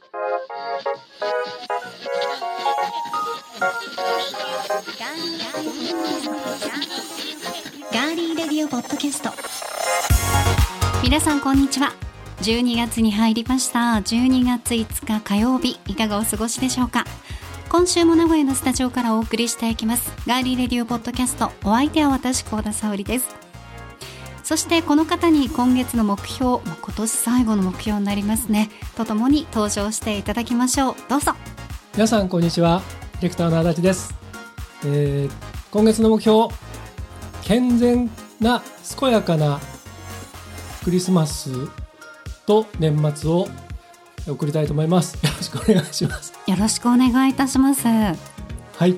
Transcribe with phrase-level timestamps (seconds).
[0.00, 9.30] ガーリーレディオポッドキャスト。
[11.02, 11.92] 皆さんこんにちは。
[12.38, 13.78] 12月に入りました。
[13.96, 17.04] 12月5日火曜日いかがお過ごしでしょうか。
[17.68, 20.12] 今週も名古屋のスタジオからお送りしていきます。
[20.26, 21.52] ガーリーレディオポッドキャスト。
[21.62, 23.39] お相手は私高田沙織です。
[24.50, 28.68] そしてこの方に今月の目標今年最後の目標になりますね。
[28.96, 30.94] とともに登場していただきましょう。
[31.08, 31.34] どうぞ。
[31.94, 32.82] 皆さんこんにちは。
[33.12, 34.12] ディレクターの足立です、
[34.84, 35.32] えー、
[35.70, 36.52] 今月の目標
[37.44, 38.10] 健全
[38.40, 38.60] な
[38.98, 39.60] 健やかな
[40.82, 41.68] クリスマス
[42.44, 43.46] と年末を
[44.26, 45.14] 送りたいと思います。
[45.24, 46.32] よろしくお願いします。
[46.48, 47.86] よろしくお願いいたします。
[47.86, 48.16] は
[48.84, 48.96] い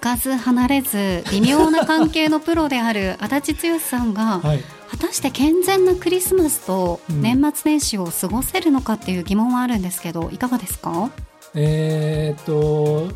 [0.00, 11.10] つかず離れず微妙な関係のプロである 足立剛さんが、はい、果たして健全なクリスマスと年末年始を過ごせるのかっていう疑問はあるんですけどいかがですか？
[11.54, 13.12] えー、っと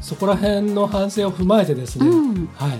[0.00, 2.78] そこら辺の反省を踏まえてですね、うん、はい。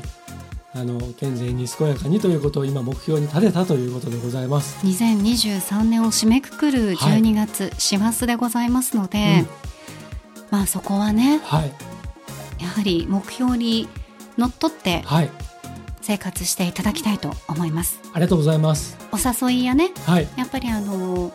[0.75, 4.87] あの健全に健やかにということを今目標に立てたということでございます。
[4.87, 11.73] 2023年を締めくくる12月、師、は、走、でございますので、うん、まあそこはね、はい、
[12.59, 13.89] やはり目標に
[14.37, 15.05] のっとって
[16.01, 18.97] 生活していただきたいと思います、ありがとうございます。
[19.13, 21.33] お誘いやね、はい、やっぱりあの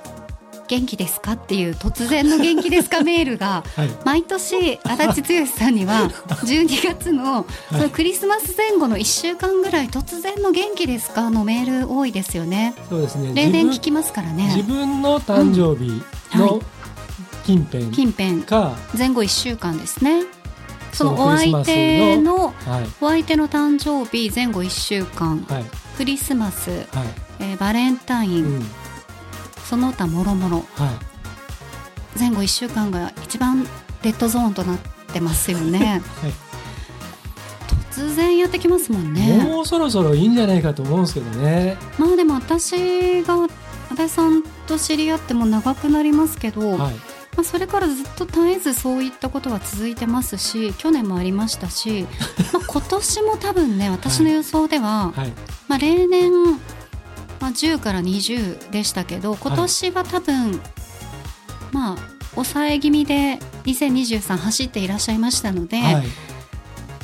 [0.67, 3.63] 元気ですかっていう突然の元気ですか メールが、
[4.05, 6.09] 毎年足立剛さんには
[6.43, 12.73] 12月のそのクリスマス前後の1週間ぐらい突然の元気ですかのメール多いですよね。
[12.89, 13.33] そうですね。
[13.33, 14.53] 例年聞きますからね。
[14.55, 16.01] 自分の誕生日
[16.37, 16.61] の
[17.45, 18.41] 近辺、近辺。
[18.43, 20.23] か前後1週間ですね。
[20.93, 22.53] そのお相手の、
[23.01, 25.45] お相手の誕生日前後1週間、
[25.97, 27.03] クリスマス、は
[27.39, 28.63] えバレンタイン、
[29.69, 30.65] その他もろもろ。
[32.19, 33.67] 前後1週間が一番
[34.03, 34.77] レッドゾーンとなっ
[35.11, 36.33] てますよね、はい、
[37.91, 39.43] 突然やってきますもんね。
[39.43, 41.77] もうそろそろいいんじゃないかと思うんですけどね。
[41.97, 43.49] まあでも私が足
[43.91, 46.95] 立さんと知り合っても長くなりますけど、はい、
[47.35, 52.05] まあ、それからずっと絶えずそういったことは続いてますし去年もありましたし、
[52.53, 55.33] まあ、今年も多分ね私の予想では、はい、
[55.67, 56.31] まあ、例年
[57.43, 60.59] まあ、10から20でしたけど今年は多分、はい、
[61.73, 61.97] まあ
[62.35, 66.07] 抑え気味で2023走っていらっしゃいましたので、はい、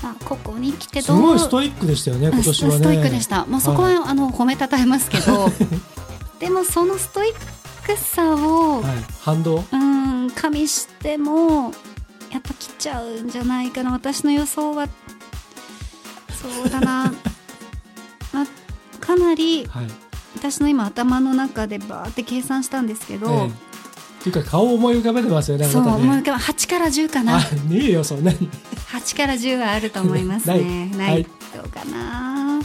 [0.01, 2.75] まあ、ここに来てどうすごいストイックでしたよね今年はね。
[2.77, 5.49] ストイックでした、まあ、そこは、はい、あの褒めたたえますけど
[6.39, 7.33] でもそのストイッ
[7.85, 8.81] クさを、
[9.19, 9.65] 反動？
[9.73, 11.71] うん加味しても
[12.31, 13.91] やっぱ来ちゃうんじゃないかな。
[13.91, 14.87] 私の予想は。
[16.41, 17.11] そうだな、
[18.31, 18.45] まあ、
[18.99, 19.87] かなり、はい。
[20.35, 23.51] 私の今頭の中でバーって計算したんですけど、えー、っ
[24.23, 27.39] ていうか顔を思い浮かべてますよねそう、ね、思い浮かべ8から10かな。
[27.39, 28.49] ねえよそんなに。
[28.91, 30.91] 8から10はあると思いますね。
[30.97, 31.29] ない、ど
[31.65, 32.61] うかな。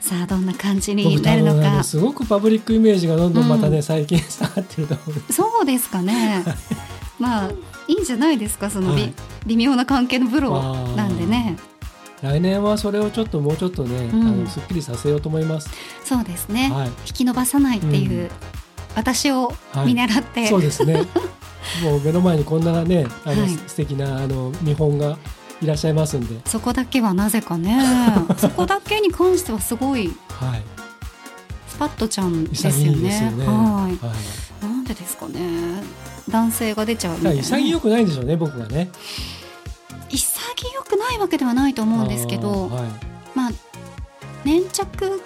[0.00, 1.84] さあどんな感じになるのか。
[1.84, 6.44] すごくパブリックイメージがどんどんまたね、うん、最近下がってると思うそうですかね
[7.22, 7.50] まあ
[7.86, 9.14] いいんじゃないですかその微はい、
[9.46, 10.60] 微妙な関係のプロ
[10.96, 11.56] なんでね。
[12.20, 15.70] 来年はそれをちょっともうちょっとね、うん、あのすっきりさせようと思います。
[16.04, 18.30] そうですね、はい、引き伸ばさないっていう、うん、
[18.94, 19.52] 私を
[19.84, 20.94] 見習って、はい、そうですね。
[21.82, 25.16] もう目の前にこんなねあの、はい、素敵なあの見本が
[25.60, 26.40] いらっしゃいますんで。
[26.44, 27.80] そこだけはなぜかね。
[28.36, 30.81] そこだけに関してはすごい、はい、ス
[31.74, 32.82] パッとちゃんですよね。
[32.82, 33.46] いよね。
[33.46, 34.12] はい、は
[34.62, 35.82] い、なんでですかね。
[36.28, 38.90] 男性が出ちゃうみたいな、潔くないんでしょうね僕がね。
[40.08, 42.88] 潔くないわけではないと思うんですけど、はい、
[43.34, 43.50] まあ
[44.44, 45.20] 粘着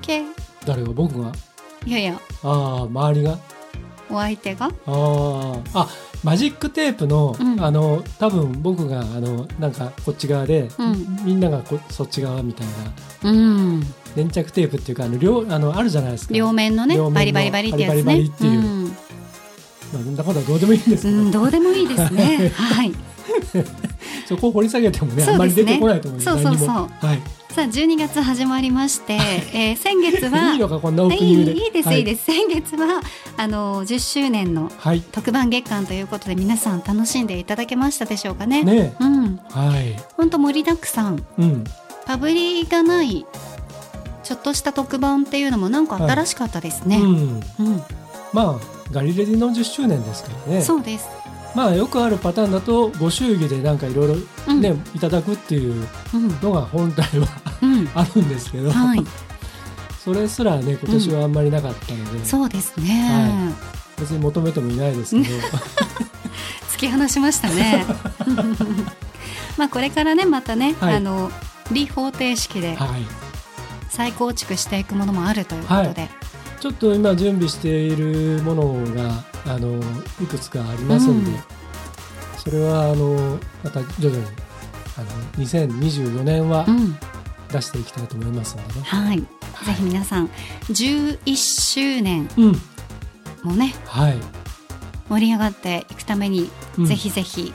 [0.00, 0.34] 系、うん、
[0.64, 0.92] 誰が？
[0.92, 1.32] 僕が？
[1.84, 2.20] いやいや。
[2.42, 3.38] ああ周りが？
[4.10, 4.66] お相手が？
[4.86, 5.88] ああ
[6.24, 12.66] マジックテープの、うん、あの多分僕があのなんかこっち側で、うん、みんながこそっち側みたい
[13.22, 13.82] な、うん、
[14.16, 16.34] 粘着テープっていうかあの両あのあるじゃないですか。
[16.34, 18.02] 両面のねバリバリバリってやつね。
[18.02, 18.96] バリバリっていう、うん、まあ、
[19.92, 22.52] そんなことはどうでもいいんですけど、うん、どうでもいいですね。
[22.54, 22.92] はい。
[24.26, 26.68] そこを掘り下げてもね、ね、あんまり出てこないと思うそうそうそう。
[26.68, 27.35] はい。
[27.56, 29.14] さあ12月始まりまして、
[29.54, 31.52] えー、先月はいいのかこんなオープニングで。
[31.52, 32.24] いいです、はい、いいです。
[32.26, 33.00] 先月は
[33.38, 34.70] あの10周年の
[35.10, 38.62] 特番月間ということで皆さん楽しんでいただけましたでしょうかね。
[38.62, 39.96] ね、うん、はい。
[40.18, 41.64] 本当盛りだくさん、うん、
[42.04, 43.24] パブリがない
[44.22, 46.96] ちょっとした特番っていうのもなんか新しかったですね。
[46.96, 47.82] はい、うん、うん、
[48.34, 50.60] まあガリレディの10周年ですからね。
[50.60, 51.06] そうです。
[51.56, 55.88] まあよくあるパターンだとご祝儀でなんかいろいろね、うん、いただくっていう
[56.42, 57.26] のが本来は、
[57.62, 59.02] うん、 あるんですけど、はい、
[60.04, 63.54] それすらね今年はあんまりなかったので、そうですね、は
[63.98, 65.36] 別に求めてもいないですけど。
[66.76, 67.86] 突き放しましたね。
[69.56, 71.30] まあこれからねまたね、はい、あの
[71.72, 72.76] 理方程式で
[73.88, 76.10] 再構築していくものもあるということで、はい、
[76.60, 79.80] ちょっと今準備しているものがあの
[80.22, 81.38] いくつかありますんで、うん、
[82.38, 84.24] それはあのまた徐々に
[84.98, 85.06] あの
[85.44, 86.66] 2024年は
[87.52, 89.26] 出していきたいと思いますのでね、はい、ぜ
[89.76, 90.28] ひ皆さん
[90.68, 92.28] 11周年
[93.42, 94.16] もね、はい、
[95.08, 97.52] 盛り上がっていくために、うん、ぜひぜひ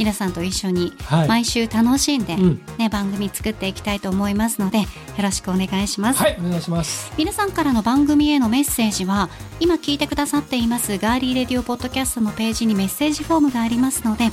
[0.00, 0.94] 皆さんと一緒に
[1.28, 4.86] 毎週楽しんでね、ね、はい、番組作っていきたいと思いますのでよ
[5.22, 6.20] ろしくお願いします。
[6.22, 7.12] はい、お願いします。
[7.18, 9.28] 皆さんからの番組へのメッセージは
[9.60, 14.30] 今聞いてくださっていますガーリーレディオポッドキャストのページにメッセージフォームがありますので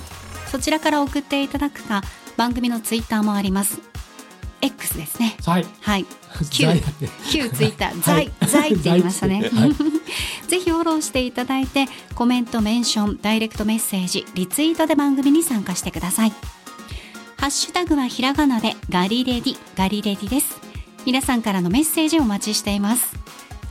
[0.49, 2.01] そちらから送っていただくか
[2.37, 3.81] 番組のツイッターもあります
[4.61, 5.37] X ですね。
[5.45, 5.67] はい。
[5.81, 6.05] はい。
[6.49, 6.67] 旧
[7.29, 9.49] 旧ツイッター、在在って言いましたね。
[9.53, 9.71] はい、
[10.47, 11.85] ぜひフォローしていただいて、
[12.15, 16.31] コメント、メンション、ダイレクトメッセージ、リツイートで番組に参加してください。
[17.37, 20.59] ハッシュタグはひらがなでガリレディ、ガリレディです。
[21.05, 23.15] 皆さんからのメッセージをお待ちしています。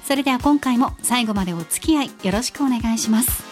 [0.05, 3.46] それでは今回も最後までお付き合いよろしくお願いします。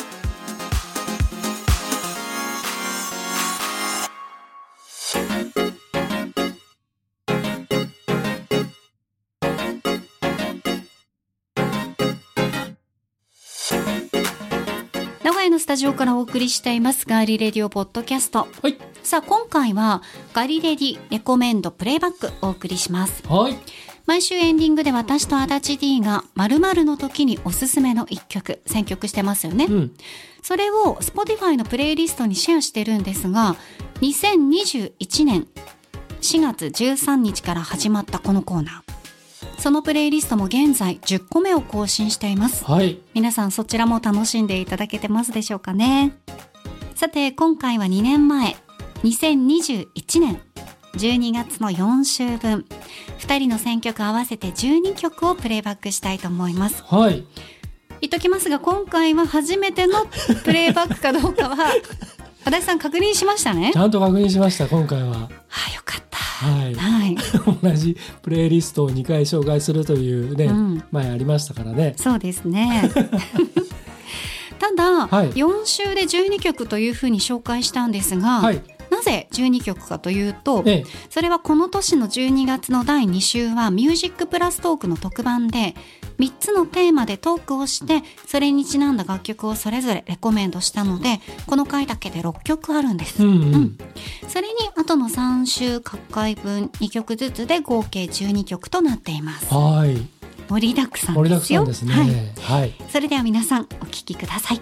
[15.65, 18.47] スタジオからお送りしていますガーリレディオポッドキャスト。
[18.61, 18.77] はい。
[19.03, 20.03] さあ、今回は
[20.35, 23.27] ガリレディレコメンドプレイバックお送りします。
[23.27, 23.57] はい。
[24.05, 29.65] 毎週エンディングで私と足立 D が〇〇の時におすすめの一曲選曲してますよね。
[29.65, 29.93] うん、
[30.43, 33.57] それを Spotify のプレイリストにシェアしてるんですが、
[34.03, 35.47] 2021年
[36.21, 38.84] 4月13日から始まったこのコーナー。
[39.59, 42.65] そのプレイリストも現在10個目を更新しています。
[42.65, 43.01] はい。
[43.15, 46.17] 皆さんそちらも楽しんでいただけてますでしょうかね。
[46.95, 48.57] さて、今回は2年前、
[49.03, 50.41] 2021年
[50.95, 52.65] 12月の4週分、
[53.19, 56.85] 2人の選曲合わせて12曲をプレイバックしたいと思います。
[56.85, 57.25] はい。
[58.01, 60.07] 言っときますが、今回は初めての
[60.45, 61.57] プレイバックかどうかは、
[62.45, 63.71] 足立さん確認しましたね。
[63.73, 65.09] ちゃんと確認しました、今回は。
[65.09, 65.29] は
[65.71, 66.19] あ、よかった。
[66.19, 67.17] はい、はい、
[67.63, 71.95] 同じプレイリストを2回紹介するというね、うん、前ありましたからね。
[71.97, 72.91] そうですね。
[74.59, 85.75] ただ、はい、4週で12曲というふうに紹介したんですが、はい、なぜ12曲かというと、ええ、それはこの年の12月の第2週は「ミュージックプラストーク」の特番で
[86.19, 93.55] 3つのテーマでトークをしてそれにちなんだ楽曲をそれぞれレコメンドしたのでこの回だけで6曲あるんです、うん、うん。
[93.55, 93.79] うん、
[94.29, 99.53] それに後の3週各回分2曲ずつで合計12曲となっています。
[99.53, 99.97] はい。
[100.49, 101.65] 盛りだくさんですよ。
[101.65, 104.61] ですね、はい、はい、それでは皆さんお聴きください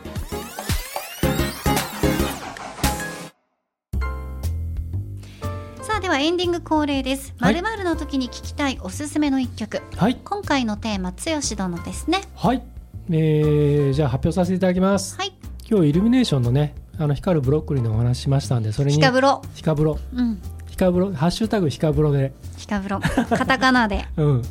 [6.13, 7.35] はエンディング恒例です。
[7.39, 9.81] まるまるの時に聞きたいおすすめの一曲。
[9.97, 10.21] はい。
[10.23, 12.21] 今回のテーマ、つよし殿ですね。
[12.37, 12.63] はい。
[13.11, 15.17] えー、じゃあ発表させていただきます。
[15.17, 15.33] はい。
[15.69, 18.97] 今日イルミネーションのね、あの光るブロッコリーのお話しましたんで、それに。
[18.97, 19.41] ヒカブロ。
[19.55, 19.99] ヒカブロ。
[20.15, 20.39] うん。
[20.69, 22.35] ヒカブロ、ハッシュタグヒカブロで。
[22.59, 23.01] ヒカブロ。
[23.01, 24.05] カタカナで。
[24.19, 24.43] うん。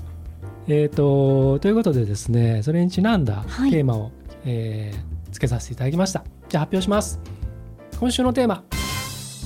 [0.67, 4.11] えっ、ー、とということでですね、それにちなんだテーマを、はい、
[4.45, 6.23] えー、つけさせていただきました。
[6.49, 7.19] じゃあ発表します。
[7.99, 8.63] 今週のテーマ。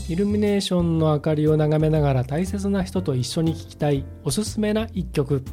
[0.08, 5.44] イルミネーションの明かりを眺めながら大切な人と一緒に聴きたいおすすめな一曲。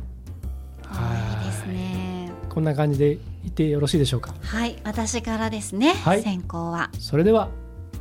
[0.84, 1.46] はい。
[1.46, 2.30] ですね。
[2.50, 4.34] こんな感じで言ってよろしいでしょうか？
[4.42, 6.90] はい私からですね、はい、先行は。
[6.98, 7.48] それでは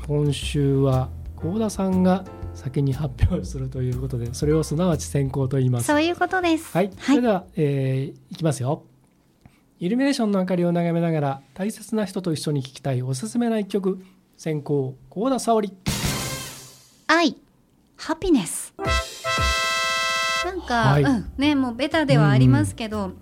[0.06, 5.88] 今週は幸田さんが先に発表するということでそれをすなわち先行と言います。
[5.88, 6.76] そういうことです。
[6.76, 8.84] はい、はい、それでは、えー、いきますよ。
[9.80, 14.04] イルミネーションの明かりを眺めながら大切な人と一緒に聴きたいおすすめな一曲。
[14.38, 15.70] 先行幸田沙織
[17.14, 17.36] 愛
[17.98, 18.74] ハピネス
[20.46, 21.32] なんか、はい、うん。
[21.38, 23.18] ねもうベタではありますけど、うん、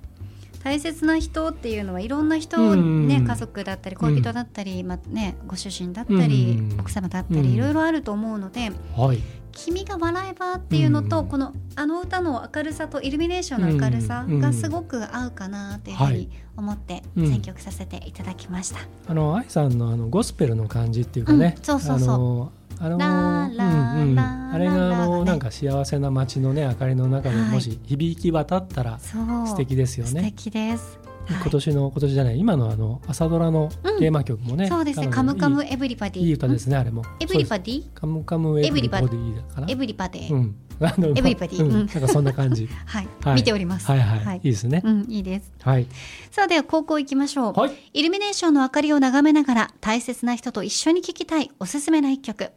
[0.63, 18.81] 大切な人っていうのはいろんな人、ね、うん、家族だったり恋人だったり、うん、まあね、ご主人だったり、奥様だったりいろいろあると思うので、はい、君が笑えばっていうのと、このあの歌の明るさとイルミネーションの明るさがすごく合うかなっていうふうに思って選曲させていただきました。
[19.07, 30.21] あの愛さんのあのゴスペルの感じっていうかね、そうそうそうあのうんうん、あれがあの、なんか幸せな街のね明かりの中でもし響き渡ったら素敵ですよね。
[30.21, 30.99] 素敵です。
[31.29, 33.69] 今年の今年じゃない今のあの朝ドラの
[33.99, 35.09] テーマ曲もね、そうですね。
[35.09, 36.23] カムカムエブリバディ。
[36.23, 37.03] いい歌ですねあれも。
[37.19, 37.93] エブリバディ？
[37.93, 39.67] カムカムエブリバディだから。
[39.69, 40.33] エブリバディ。
[40.33, 40.55] うん。
[40.81, 42.67] エブリバディ、なんかそんな感じ。
[42.87, 43.35] はい、はい。
[43.35, 43.85] 見ております。
[43.85, 44.37] はいはい、はい。
[44.37, 45.51] い、いですね、うん、いいです。
[45.61, 45.85] はい。
[46.31, 47.59] さあ、では高校行きましょう。
[47.59, 47.71] はい。
[47.93, 52.51] イルミネーションの明かりを眺めながら大切な人と一緒に聴きたいおすすめな一曲。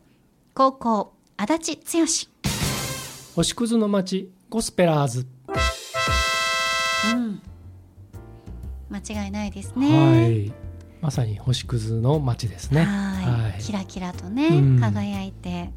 [0.55, 2.05] 高校、足立剛。
[3.37, 5.27] 星屑の街ゴスペラーズ、
[7.11, 7.43] うん。
[8.91, 10.31] 間違いないですはね。
[10.31, 10.53] い
[11.01, 15.71] まさに星屑の街ですねはいはいキラキラとね、うん輝いて。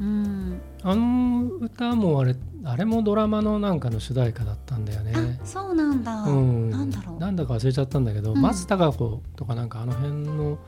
[0.00, 0.60] うん。
[0.84, 6.22] あの歌もあれあれもドラマのなんかの主題歌だったんだよねあ、そうなんだ。
[6.22, 7.18] うん、なんだろう。
[7.18, 10.58] なんだか忘れちゃったんだけど、うん松たか子とかなんかあの辺の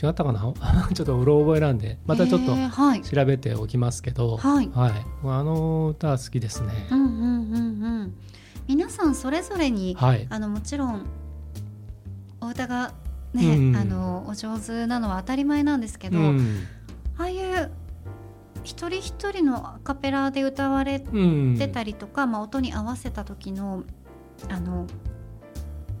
[0.00, 0.52] 違ったかな？
[0.92, 2.54] ちょっとうろ覚えなんでまたちょっと。
[3.02, 4.70] 調べておきますけど、はい。
[4.74, 4.92] はい、
[5.24, 6.72] あの歌は好きですね。
[6.90, 8.14] うんうんうんうん。
[8.66, 11.06] 皆さんそれぞれに、はい、あのもちろん
[12.40, 12.92] お歌が
[13.34, 16.66] ね、うんあのお上手なのは当たり前なんですけど、うん
[17.16, 17.70] ああいう
[18.64, 23.84] 一人一人のアカペラで歌われうん、てたりとか、まあ、音に合わせた時の
[24.48, 24.86] あの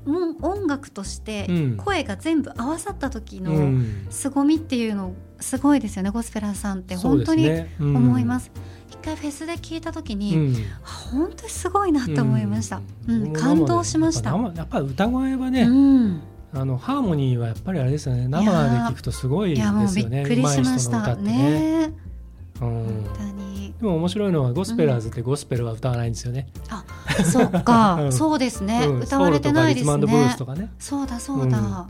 [0.06, 1.76] もん音楽としてうん。
[1.76, 4.06] 声が全部合わさった時うのん。
[4.10, 6.96] 凄みっていうのすごいですよねゴスペラーさんって。
[6.96, 7.96] 本当にねうん。
[7.96, 8.50] 思います。
[8.90, 10.56] 一回フェスで聞いた時に、うん。
[10.84, 12.80] あ本当にすごいなって思いました。
[13.08, 13.24] うん。
[13.24, 14.30] 僕も感動しました。
[14.30, 16.20] やっぱやっぱ歌声はね、うん。
[16.52, 18.28] あのハーモニーはやっぱりあれですよね。
[18.28, 21.16] 生で聞くとすごいいですやもうびっよねくりしました。
[21.16, 21.22] ね。
[21.32, 21.84] ね。
[21.86, 22.13] うん
[22.60, 23.74] 本当に。
[23.80, 26.84] でも面白いのはゴスペラーズってゴスペルは歌わないんですよね、あ、
[27.24, 28.12] そっか、 うん。
[28.12, 29.00] そうですね、うん。
[29.00, 30.06] 歌われてないですね。
[30.06, 30.70] ね。
[30.78, 31.86] そうだそうだ、うん。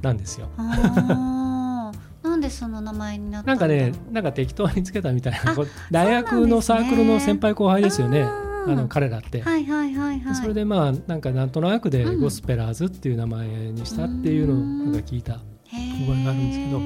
[0.00, 0.48] なんですよ。
[0.58, 5.56] なんでその名前になったなんかねなんか適当につけたみたいあな
[5.90, 8.22] 大学のサークルの先輩後輩ですよね。
[8.64, 10.34] あの彼らって、はいはいはいはい。
[10.36, 12.20] それでまあなんかなんとなくでうん。
[12.20, 15.42] ゴスペラーズっていう名前にしたっていうのをなんか聞いた、覚
[16.20, 16.78] えがあるんですけど。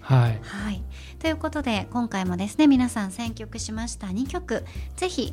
[0.00, 0.38] はい。
[0.42, 0.82] はい
[1.24, 4.62] ということで今回もですね皆さん選曲しました2曲。
[4.94, 5.32] ぜひ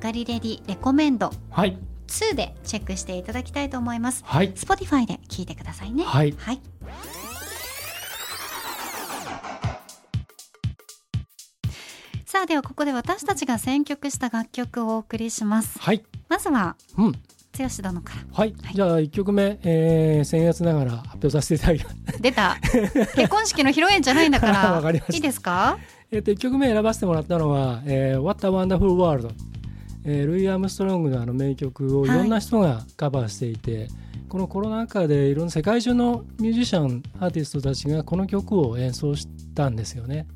[0.00, 1.78] ガリレディレコメンドはい。
[2.08, 4.24] 2でチェックしていただきたいと思います。
[4.26, 4.52] はい。
[4.54, 6.02] Spotify で聴いてくださいね。
[6.02, 6.34] はい。
[6.36, 6.60] はい。
[12.26, 15.78] さあではここで私たちが選曲した楽曲をお送りします。
[15.78, 16.04] はい。
[16.28, 17.12] まずはうん
[17.56, 18.20] 剛殿から。
[18.32, 18.74] はい、はい。
[18.74, 22.22] じゃあ1曲目、えー、先月ながら発表させていただきます。
[22.22, 22.56] 出た。
[23.14, 25.78] 結婚式の披露宴じゃないんだか わかいいですか？
[26.10, 29.30] えっと1曲目選ばせてもらったのは「えー、What a Wonderful World」
[30.04, 32.08] えールイ・アームストロングのあの名曲をい。
[32.08, 33.88] ろんな人がカバーしていて、
[34.28, 40.26] このコロナ禍でいろんな世界中のミュージシャンアーティストたちがこの曲を演奏したんですよね。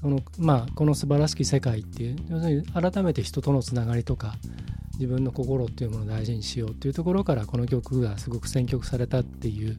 [0.00, 4.34] このまあ、この素晴らしき世界っていう要するに改めて人とのつながりとか
[4.94, 9.78] 自分の心っていうものを大事にしようっていうところからこの曲がすごく選曲されたっていう、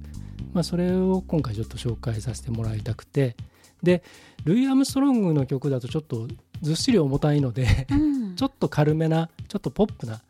[0.54, 3.36] まあ、それを今回ちょっと紹介させてもらいたくて。
[3.84, 4.02] で
[4.46, 6.28] ルイ・アームストロングの曲だとちょっと
[6.62, 8.36] ずっしり重たいのでうん。
[8.36, 10.22] ちょっと軽めなちょっとポップな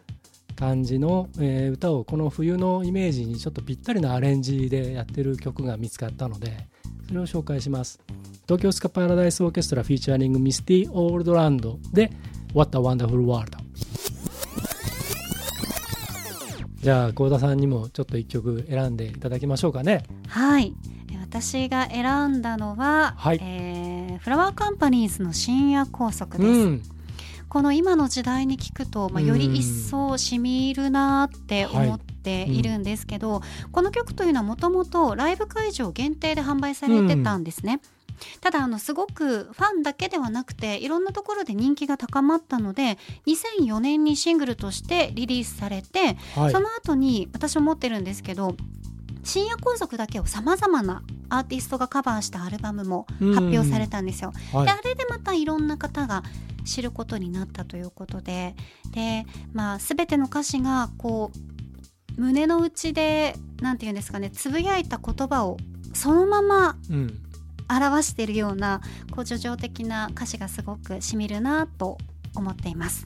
[0.56, 6.68] 感じの、えー歌をこの冬のイメージにちょっとぴったりなアレンジでやってる曲が見つかったので
[7.08, 8.00] それを紹介します。
[8.46, 12.12] 東京スカパラダイスオーケストラフィーチャーリングミスティオールドランドで
[12.54, 13.58] What a Wonderful World
[16.86, 20.04] じゃあ幸田さんにもちょっと一曲選んでいただきましょうかね。
[20.27, 20.75] はい。
[21.20, 23.39] 私が選んだのは、はい。
[23.42, 26.84] えーフラワーカンパニーズの深夜拘束です、うん。
[27.50, 29.27] この今の時代に聞くと、まあ、うん。
[29.27, 37.82] より一層しみるなって思っているんですけど、この曲というのはもともとライブ会場限定で販売されてたんですね。
[38.41, 46.51] ただあのすごくファンだけではなくていろんなところで人気が高まったので2004年にシングルとしてリリースされて、はい。
[46.51, 48.55] その後に私思ってるんですけど
[49.24, 54.31] 深夜拘束だけをさまざまなアーティストがカバーしたアルバムも発表されたんですよ。
[54.53, 54.65] はい。
[54.65, 56.24] であれでまたいろんな方が
[56.65, 58.55] 知ることになったということで
[58.91, 61.31] で、まあ、全ての歌詞がこ
[62.17, 65.57] う胸の内でなんて言うんですかねつぶやいた言葉を
[65.93, 67.22] そのままうん
[67.69, 68.81] 表しているような
[69.12, 71.98] こう叙情的な歌詞がすごくしみるなと
[72.36, 73.05] 思っています。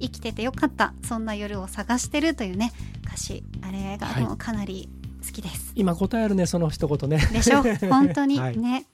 [0.00, 2.72] 生きててよかったそんな夜を探してるというね
[3.06, 3.44] 歌詞。
[3.62, 4.22] あれがはい。
[4.24, 4.88] もうかなり
[5.26, 5.72] 好きです。
[5.74, 7.18] 今答えるねその一言ね。
[7.32, 7.62] でしょ？
[7.90, 8.38] 本当に。
[8.40, 8.56] はい。
[8.56, 8.86] ね、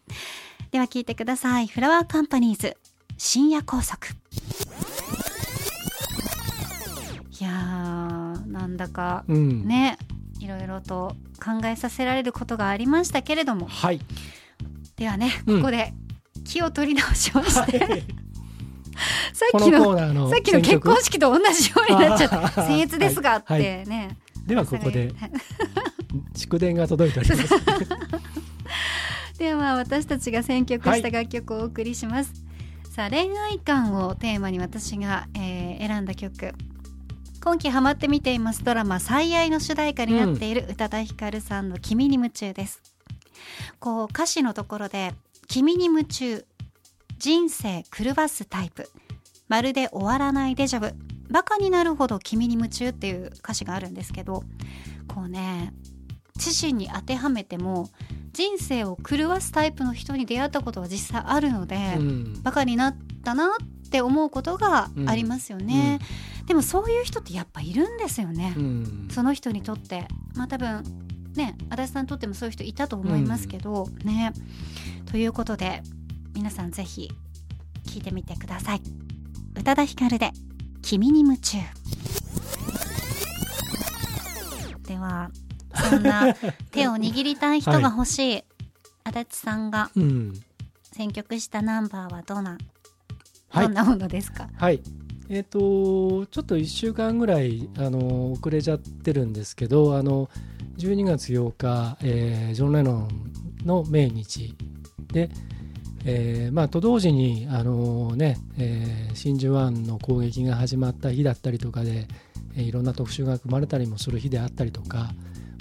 [0.72, 1.66] では聞いてください。
[1.68, 2.76] フラワーカンパニーズ。
[3.18, 4.08] 深夜拘束
[7.40, 9.66] いやーなんだかうん。
[9.66, 9.98] ね。
[10.40, 13.66] いろいろと考えさせられることがありましたけれども。
[13.66, 14.00] はい
[14.96, 15.56] ではねうん。
[15.58, 15.92] ここで
[16.44, 18.02] 気を取り直しまして、はい。
[19.32, 22.36] さっきののさっきの結婚式と同じようになっちゃった。
[22.62, 23.60] 僭越ですがっはい。
[23.60, 25.30] てね、ではここではい
[26.34, 27.54] 祝電が届いております。
[29.38, 32.32] ではまあ私たちが選曲した楽曲をお送りします、
[32.90, 36.54] さあ恋愛観をテーマに私が、えー、選んだ曲。
[37.44, 42.82] 今期ハマって見ていますドラマ「最愛」の主題歌になっている宇多田ヒカルさんの「君に夢中」です
[43.78, 45.14] こう歌詞のところで
[45.48, 46.44] 「君に夢中」
[47.18, 48.90] 「人生狂わすタイプ」
[49.48, 50.94] 「まるで終わらないデジャブ」
[51.30, 54.44] 「バカになるほど君に夢中」っていう歌詞があるんですけど
[55.08, 55.72] こうね
[56.36, 57.88] 自身に当てはめても
[58.32, 66.00] 人生を狂わすタイプの人に出会ったことは実際あるので、うん、バカになったなって思うことがありますよね。
[66.40, 66.46] うん。
[66.46, 70.06] でもそういう人ってやっぱいるんですよね、うん、その人にとって。
[70.34, 70.84] まあ多分
[71.36, 74.32] ね足立さんにとってもそういう人いたと思いますけど、うん、ね。
[75.10, 75.82] ということで
[76.34, 77.10] 皆さんぜひ
[77.86, 78.80] 聞いてみてください。
[79.58, 80.32] 宇多田ヒカルで
[80.82, 81.58] 「君に夢中」
[84.86, 85.30] では
[85.74, 86.34] そんな
[86.70, 88.44] 手を握りたい人が欲しい、はい、
[89.04, 89.90] 足立さんが
[90.92, 92.58] 選曲したナンバーはどんな、
[93.50, 94.48] はい、どんなものですか？
[94.56, 94.80] はい
[95.28, 100.28] えーと、ちょっと1週間ぐらいあの遅れちゃってるんですけどあの
[100.78, 103.08] 12月8日、えー、ジョン・レノ
[103.62, 104.54] ンの命日。
[105.12, 105.30] で、
[106.04, 112.06] えーまあ、と同時にあの、ねえー、真珠湾の攻撃が始まった日だったりとかで、
[112.54, 115.10] えー、いろんな特集が組まれたりもする日であったりとか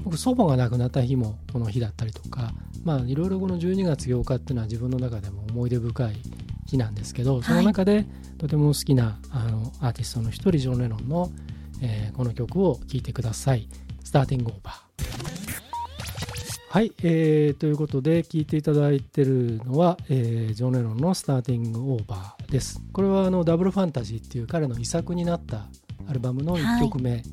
[0.04, 2.54] 僕祖母が亡くなった日もこの日だったりとか、
[2.84, 6.16] まあ、いろいろこの12月8日っていうのは自分の中でも思い出深い
[6.66, 8.06] 日なんですけど、その中で
[8.38, 11.32] とても好きなあのアーティストの一人ジョン・レノンの、
[11.82, 13.68] えー、この曲を聴いてください
[14.04, 14.76] 「スターティングオーバー」
[16.70, 22.82] はい、えー、ということで聴いていただいてるのは、えー、ジョン・レノンの「スターティングオーバー」です。
[22.92, 25.68] これはあのダブルファンタジーっていう彼の遺作になった
[26.08, 27.24] アルバムの1曲目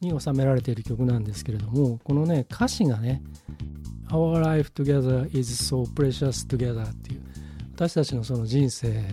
[0.00, 3.22] に収められている曲なんですけれども、はい、このね歌詞がね
[4.08, 7.22] 「Our life together is so precious together」っていう
[7.76, 9.04] 私たちのその人生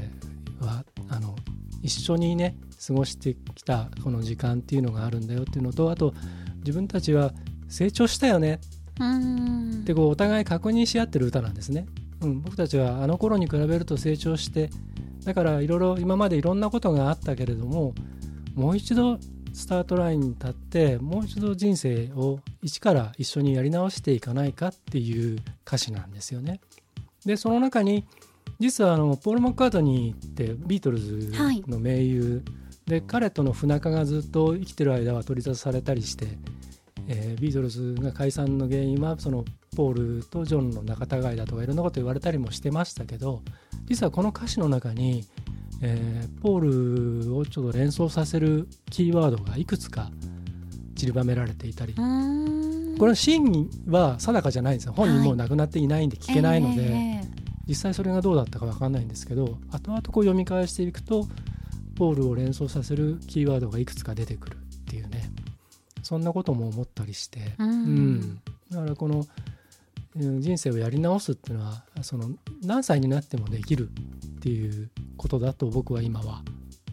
[0.61, 1.35] はあの
[1.81, 2.55] 一緒にね
[2.87, 6.13] 過ごしてきたこの時間っていうのがあるんだよっていうのとあと
[6.59, 7.33] 自分たちは
[7.67, 8.61] 成長したよね
[9.81, 11.85] ってこうお互い確認し合ってる歌なんですね。
[12.21, 14.69] うん、僕たちはあの頃に比べると成長して
[15.25, 17.93] だからいろいろ今までいろんなことがあったけれども
[18.55, 19.19] もう一度
[19.51, 26.61] スタートラインに立ってもう一度人生を一から一緒にやり直していかないかっていう歌詞なんですよね。
[27.25, 28.05] でその中に
[28.59, 31.31] 実はあのポール・マッカートニーってビートルズ
[31.67, 32.41] の盟友、は
[32.87, 36.27] い、で彼との不仲がずっと生きてる間は取り沙汰されたりして、
[37.07, 43.41] えー、ビートルズが解散の原因はそのポールとジョンの仲違いだとかいろんなこと言われたりもしてましたけど
[43.85, 45.25] 実はこの歌詞の中に、
[45.81, 50.11] えー、ポールをちょっと連想させるキーワードがいくつか
[50.95, 51.95] 散りばめられていたり。
[52.99, 54.93] これは真偽は定かじゃないんですよ。
[54.93, 61.27] 本人も亡くなっていないんで聞けないので、えー実際それがどうだったか分かんないんですけど後々こう読み返していくと
[61.95, 65.31] ポールを連想させるキーワードがいくつか出てくるっていうね。
[66.03, 69.25] そんなことも思ったりして、うん、うん、だからこの
[70.15, 72.29] 人生をやり直すっていうのはその
[72.63, 76.43] 何歳になってもできるっていうことだと僕は今は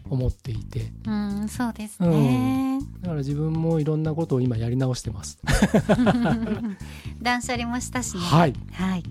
[0.09, 5.39] 思っていて、うん、そうですね、うん、だから自分もいろんなことを今やり直してます。
[7.21, 8.21] 断捨離もしたしね。
[8.21, 9.03] はい、はい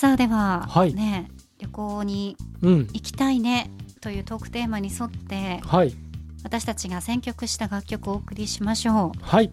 [0.00, 5.94] さあでは、はい、ね旅行に行きたいねというトークテーマに沿って、はい、
[6.42, 9.18] 私たちが選曲した楽曲をお送りしましょう。
[9.20, 9.52] はい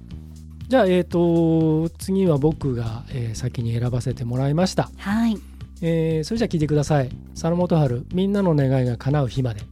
[0.69, 4.89] じゃあ、えーと、次は僕が、えー、先に選ばせてもらいました。
[4.95, 5.37] はい、
[5.81, 7.09] えー、それじゃあ聞いてください。
[7.31, 9.63] 佐野元春みんなの願いが叶う日まで。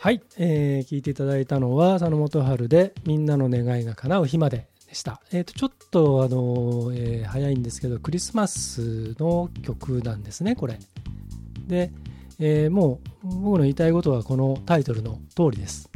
[0.00, 5.22] はい、えー、聞いていただいたのは佐野元春でみんなの願いが叶う日まででした。
[5.32, 10.78] えっ、ー、と、ちょっと、あの、えー、早いんですけど、クリスマスの曲なんですね、これ。
[11.66, 11.90] で、
[12.38, 15.90] えー、もう、僕の言いたいことはこのタイトルの通りです。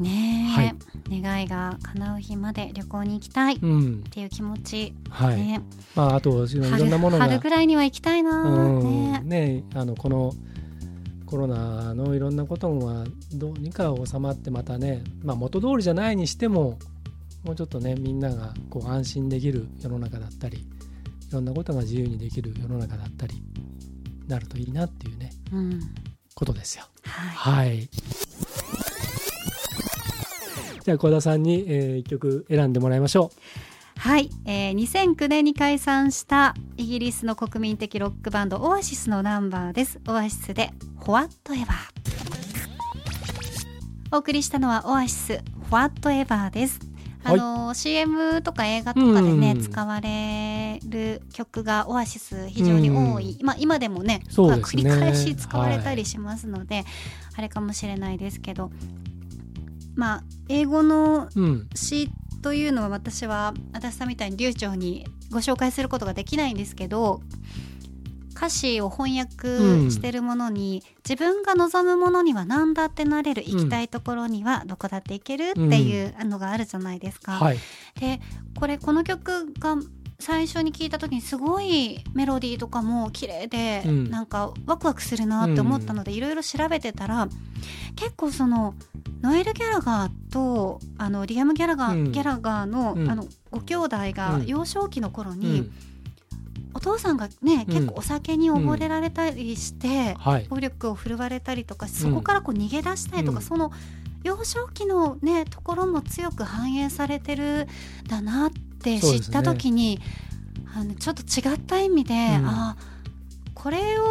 [0.00, 3.56] ねはい、願いが叶う日まで旅行に行きたい。
[3.56, 5.60] っていう気持ち、うん、はい、ね、
[5.94, 7.26] まああといろんなものが。
[7.26, 9.20] 春ぐらいには行きたいな、うん、ね。
[9.22, 10.32] ねあのこの
[11.26, 16.78] コロナのいろんなことがどうにか収まってまたね、まあ、元通りじゃないにしても
[17.44, 23.42] もうちょっとねみんながこう安心できる世の中だったりいろんなことが自由にできる世の中だったり
[24.28, 25.80] なるといいなっていうね、うん、
[26.34, 26.84] ことですよ。
[27.04, 27.88] はい、はい、
[30.84, 33.38] じゃあ小田さんに、えー、一曲選んでもらいましょう。
[33.98, 40.00] はい、えー、2009年に解散したイギリスの国民的ロックバンドオアシスのナンバーです。
[40.08, 40.70] オアシスで
[41.06, 41.66] 「What Ever」。
[44.12, 46.91] お送りしたのはオアシス「What Ever」です。
[47.24, 54.22] あの、はい、CM とか映画とかでね、使われる曲がオアシス非常に多い、まあ、今でもねね。
[54.28, 56.84] 繰り返し使われたりしますので、はい、
[57.36, 58.70] あれかもしれないですけど。
[59.94, 61.28] まあ英語の
[61.74, 62.10] 詩
[62.42, 67.20] というのは私は足立さんみたいに流暢にご紹介することができないんですけど
[68.42, 77.34] 歌詞を翻訳してるものに、うん、自分が望むものには何だってなれる、行きたいところにはどこだって行けるっていうのがあるじゃないですか。
[77.34, 77.58] はい、
[78.00, 78.20] で
[78.58, 79.76] これこの曲が
[80.18, 87.28] 最初に聞いた時にすごいメロディーとかも綺麗で、うん、なんかワクワクするなって思ったのでいろいろ調べてたら
[87.94, 88.74] 結構その
[89.20, 95.72] ノエル・ギャラガーとあのリアム・ギャラガー、うん、ギャラガーの,、あのご兄弟が幼少期の頃に、うん
[96.74, 100.16] お父さんがね、結構お酒に溺れられたりして、
[100.48, 103.72] 暴力を振るわれたりとかそこからこう逃げ出したりとか、その
[104.24, 107.66] 幼少期のねところも強く反映されてる
[108.08, 108.50] だなっ
[108.82, 110.02] て知った時に、ね、
[110.74, 112.76] あのちょっと違った意味で、うん、あ
[113.54, 114.04] これを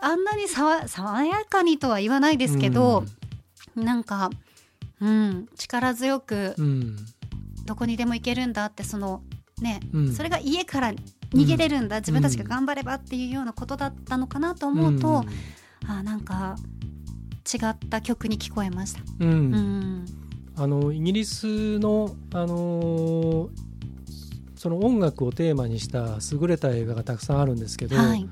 [0.00, 3.04] あんなに爽やかにとは言わないですけど、
[3.76, 4.30] うん、なんか、
[5.00, 6.54] うん、力強く、
[7.64, 9.22] どこにでも行けるんだってその
[9.60, 10.92] ね、うん、それが家から
[11.30, 15.24] 逃げれるんだ、自分たちが頑張ればっていうようなことだったのかなと思うと、
[15.82, 16.56] うん、あなんか
[17.52, 19.02] 違った曲に聞こえました。
[19.20, 20.06] うん、うん、
[20.56, 23.48] あのイギリスの、あのー、
[24.56, 28.26] その音楽をテーマにした優れた映画がたくさんあるんですけど、はい、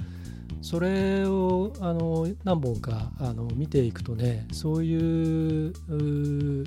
[0.61, 5.73] それをあの何本かあの見ていくとねそういう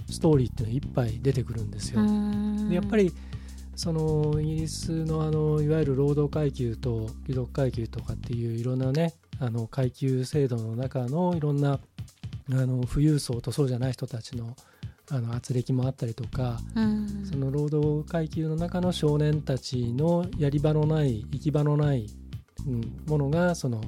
[0.09, 2.01] ストーリーっていうのはいっぱい出てくるんですよ。
[2.69, 3.13] でやっぱり
[3.79, 11.79] そのイギリスのあのいわゆる労働階級と貴族階級とかっていういろんなねあの階級制度の中のいろんな
[12.51, 14.53] あの富裕層とそうじゃない人たちの
[15.09, 22.05] あの圧力もあったりとか、うん、その労働階級の中の少年たちのやり場のない行き場のない、
[22.67, 23.81] うん、ものがその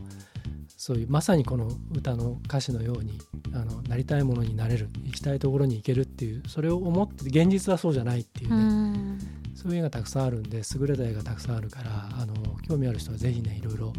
[0.78, 3.20] そういうまさにこの歌の歌詞のように
[3.54, 9.20] あのなりたいものになれる行きたいところに行けるっていうそれを思って現実はそうじゃないっていうね、うん、
[9.62, 12.34] そういう映画たくさんあるんで優れた映画たくさんあるからあの
[12.68, 13.94] 興味ある人はぜひねいろいろ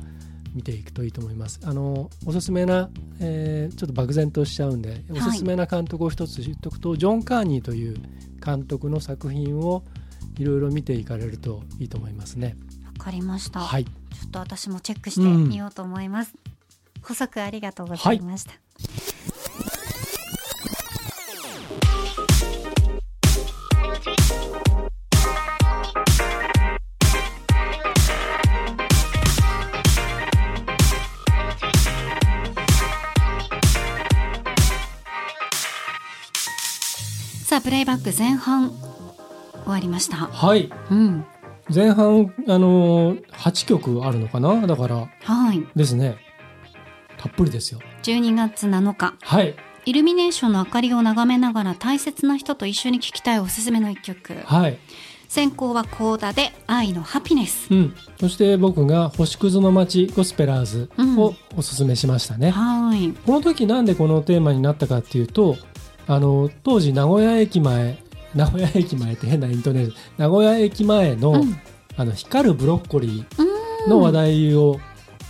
[0.55, 1.61] 見ていくといいと思います。
[1.65, 7.97] あのおすすめな、えー、ちょっと漠然としちゃうんでおすすめな監督を一つ言っておくと、はい、ジョン・カーニーという
[8.45, 9.85] 監督の作品を
[10.37, 12.57] いろいろ見ていかれるといいと思いますね。
[12.99, 13.61] わかりました。
[13.61, 13.85] はい。
[13.85, 13.93] ちょ
[14.27, 16.35] っと私もチェックしてみようと思います。
[16.97, 18.51] うん、補足ありがとうございました。
[18.51, 19.52] はい
[37.63, 38.79] プレイバック前半終
[39.67, 40.17] わりました。
[40.17, 41.25] はい、うん、
[41.73, 44.67] 前半あの8曲あるのかな？
[44.67, 45.09] だから。
[45.23, 45.67] はい。
[45.77, 46.17] ですね。
[47.19, 47.81] たっぷりですよ。
[48.03, 49.15] 12月7日。
[49.21, 49.55] はい。
[49.85, 54.35] イルミネーションの明かりを眺めながら大切な人と一緒に聴きたいおすすめの一曲。
[54.45, 54.79] はい。
[55.29, 63.13] 先行はコーダで愛のハピネス、うん、そして僕が星屑の街ゴスペラーズをおすすめしましたね、うん、はい。
[63.13, 65.57] この時なんでこのテーマになったかっていうと
[66.07, 67.99] あの当時名古屋駅前
[68.35, 69.97] 名古屋駅前って変なイントネーション。
[70.19, 71.57] 名古屋駅前のうん、
[71.97, 74.81] あの光るブロッコリーの話題を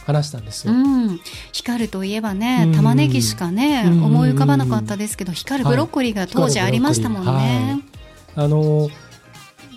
[0.07, 1.21] 話したんですよ、うん、
[1.53, 7.83] 光るといえばね玉ねぎしかね、思い浮かばなかったですけど光るブロッコリーが当時ありましたもんね。
[8.35, 8.89] はい、あの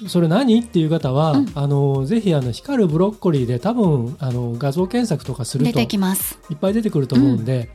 [0.08, 0.60] それ何？
[0.60, 7.70] っていう方は、うん、あのぜひあの光るブロッコリーで多分あの画像検索とかするといっぱい出てくると思うんで、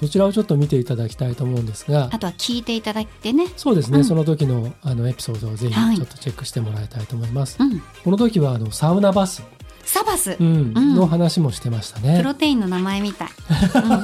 [0.00, 2.08] そちらをちょっと見ていただきたいと思うんですが。
[2.12, 3.46] あとは聞いていただいてね。
[3.56, 7.70] そうですね、うん、その時のあのエピソードをぜひちょっとチェックしてもらいたいと思います、はい、
[8.02, 9.42] この時はあのサウナバス。
[9.84, 12.16] サバス、うん、の話もしてましたね。
[12.16, 13.26] プロテインの名前みた。
[13.26, 13.28] い。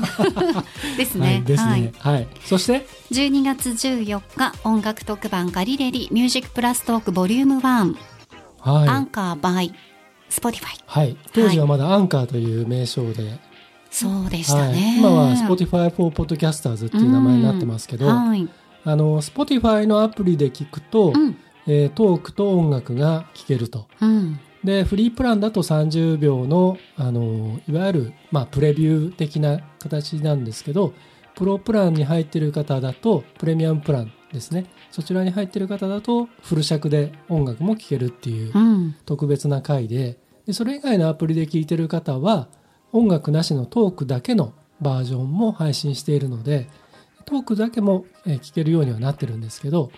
[0.96, 1.26] ですね。
[1.26, 2.14] はい、ですね、はい。
[2.14, 2.28] はい。
[2.44, 7.94] そして？12月14日音楽特番がりれでぃ music plus talk volume 1、
[8.60, 10.82] はい、 Anchor by Spotify。
[10.86, 11.16] はい。
[11.32, 13.40] 当時はまだアンカーという名称で
[13.90, 18.48] そうでしたね、はい、今は Spotify for Podcasters っていう名前になってますけど、はい、
[18.84, 30.94] あの Spotify のアプリで聞くと、うん、えー、トークと音楽が聞けると、うん、でフリープランだと30秒のあのいわゆる、まあ、プレビュー的な形なんですけど
[31.34, 34.66] プロプランに入ってる方だとプレミアムプランですね。
[34.90, 38.52] そちらに入ってる方だとフル尺で音楽も聴けるっていう
[39.06, 42.48] 特別な回ででそれ以外のアプリで聴いてる方は
[42.92, 46.68] 音楽なしのトークだけのバージョンも配信しているので
[47.24, 49.90] トークだけも聴けるようにはなってるんですけど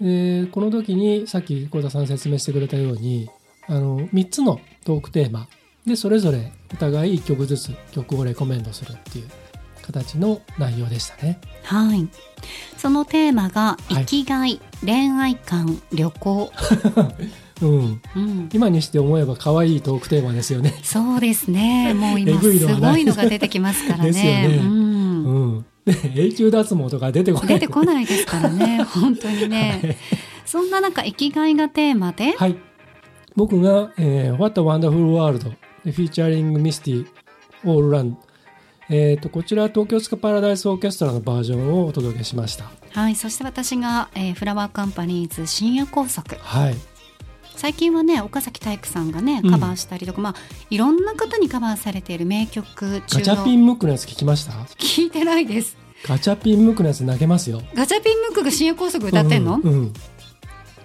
[0.00, 3.28] でこの時にさっき幸田さん説明してくれたように
[3.66, 5.48] あの3つのトークテーマ
[5.86, 9.28] でそれぞれお互い1曲ずつ曲をレコメンドするっていう
[9.82, 11.40] 形の内容でしたね。
[11.64, 12.08] はい。
[12.76, 16.52] そのテーマが生きがい、恋愛観、旅行。
[17.60, 18.48] うん、うん。
[18.52, 20.74] 今にして思えば可愛いトークテーマですよね。
[20.82, 21.94] そうですね。
[21.98, 24.06] もう今すごいのが出てきますからね。
[24.06, 24.88] ですよねうん
[25.24, 27.48] うん、で永久脱毛とか出てこない。
[27.48, 28.82] 出てこないですからね。
[28.88, 29.96] 本当にね。
[30.46, 32.56] そんな中生きがいがテーマで、はい。
[33.36, 35.50] 僕が、えー What a Wonderful World
[35.84, 37.06] で Featuring Misty
[37.64, 38.14] All Run
[38.90, 42.70] えー、とこちら東京スカパラダイスオーケストラのバージョンをお届けしました。
[42.92, 43.14] はい。
[43.16, 46.36] そして私が、えーフラワーカンパニーズ深夜工作。
[46.36, 46.76] はい。
[47.58, 50.34] 最近はね岡崎体育さんがねうんカバーしたりとか、まあ
[50.70, 54.52] いろんな方にカバーされている名曲中ガチャピのンムックのやつ聞きました？
[54.52, 57.60] 聞いてないですガチャピンムックのやつ投げますよ。
[57.74, 59.92] ガチャピンムックが深夜高速歌ってんの、うん、うん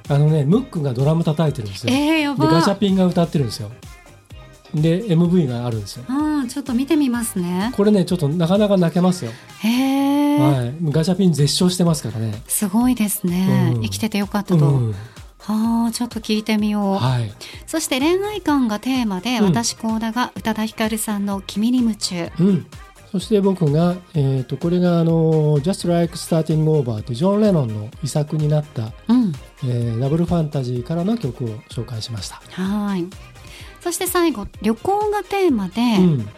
[0.09, 1.93] あのね、ムックがドラム叩いてるんですよ。
[1.93, 3.71] えー、やで、ガチャばピンが歌ってるんですよ。
[4.73, 6.05] で、MV があるんですよ。
[6.09, 9.31] あちょっと見てみますねこれね、ちょっとなかなか泣けますよ。
[9.59, 10.73] へえ、はい。
[10.91, 12.41] ガチャピン絶唱してますからね。
[12.47, 14.95] すごいですね、うん生きててよかったと、うん。
[15.45, 17.31] はあちょっと聞いてみよう、はい。
[17.67, 22.65] そして恋愛観がテーマで、うん私高田が宇多田ヒカルさんの「君に夢中うん。
[23.11, 32.41] そして僕が、えっ、と、これがあの、Just Like Starting Over というジョン・レノンの遺作になった、」うんえーダブルファンタジーからの曲を紹介しました。
[32.51, 33.05] はい
[33.81, 36.29] そして最後旅行がテーマで、うん。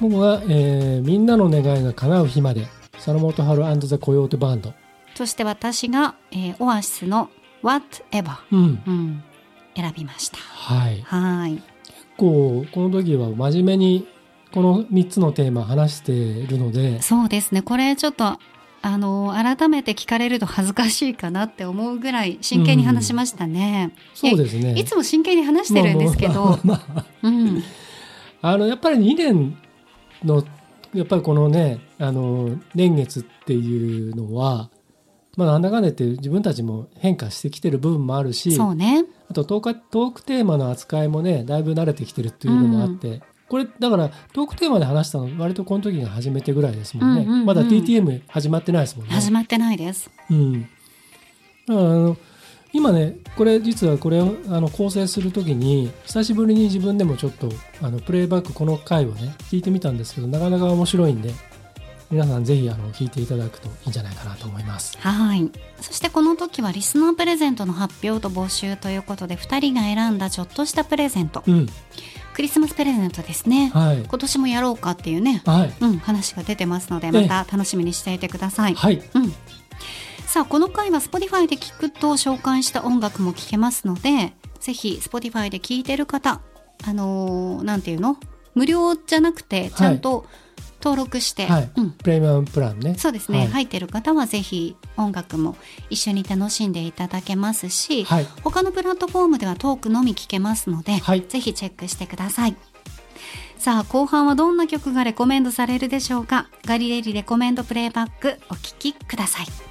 [0.00, 4.72] 僕は、えーみんなの願いが叶う日まで、佐野元春ザ・コヨーテバンド。
[5.14, 7.28] そして私が、えーオアシスの
[7.62, 8.36] 「Whatever.
[8.52, 8.82] うん」。
[8.86, 9.22] うん、
[9.76, 10.38] 選びました。
[10.38, 11.00] はい。
[11.02, 11.52] はい。
[11.52, 11.62] 結
[12.16, 14.06] 構、この時は真面目に、
[14.52, 17.62] この3つのテーマ話しているので、そうですね。
[17.62, 18.38] これちょっと
[18.82, 24.74] あの改めて聞かれると恥ずかしいかなって思うぐらい真剣に話しましたね、そうですね。
[24.74, 26.58] いつも真剣に話してるんですけど、やっ
[28.42, 29.56] ぱり2年
[30.24, 30.42] の
[30.94, 34.70] やっぱりこのねあの年月っていうのは、
[35.36, 39.04] まあ、なんだかんだ言って自分たちも変化してきてる部分もあるしそうね。
[39.30, 47.46] あとトークトークテーマの扱いもねだいぶ慣れてきてるっていうのもあって、これだからトークテーマで話したの割とこの時が初めてぐらいですもんね、うんうんうん。
[47.46, 49.12] まだ TTM 始まってないですもんね。
[49.12, 50.10] 始まってないです。
[50.30, 50.72] うん、だか
[51.74, 52.16] らあの
[52.72, 57.48] 今ねこれ実はこれをあの構成するときに久しぶりに自分でもちょっと
[57.82, 61.32] あのプレイバックこの回をね聞いてみたんですけどなかなか面白いんで
[62.10, 64.98] 皆さんぜひあの聞いていただくといいんじゃないかなと思います。
[64.98, 65.48] はい。
[65.80, 71.44] そしてこの時はリスナープレゼントの発表と募集ということで2人が選んだちょっとしたプレゼント。
[71.46, 71.66] うん、
[72.34, 73.70] クリスマスプレゼントですね。
[73.72, 78.74] はい、今年もやろうかっていうねはい、うん、話が出てますのでまた楽しみにしていてください。
[78.74, 79.30] はい、うん、
[80.26, 86.40] さあこの回は Spotify で聞くと紹介した音楽も聞けますのでぜひ Spotify で聞いてる方
[86.84, 88.16] あのーなんていうの？
[88.56, 90.26] 無料じゃなくてちゃんと
[90.82, 91.70] 登録して、はい。
[91.76, 92.94] うん、プレミアムプランね。
[92.98, 93.48] そうですね、はい。
[93.48, 95.56] 入ってる方はぜひ音楽も
[95.90, 101.22] 一緒に楽しんでいただけますし、はい、他のプラットフォームではトークのみ聞けますので、はい。
[101.22, 102.56] ぜひチェックしてください。
[103.58, 106.48] さあ後半はどんな曲がレコメンドされるでしょうか？
[106.64, 109.69] ガリレリレコメンドプレイバックお聴きください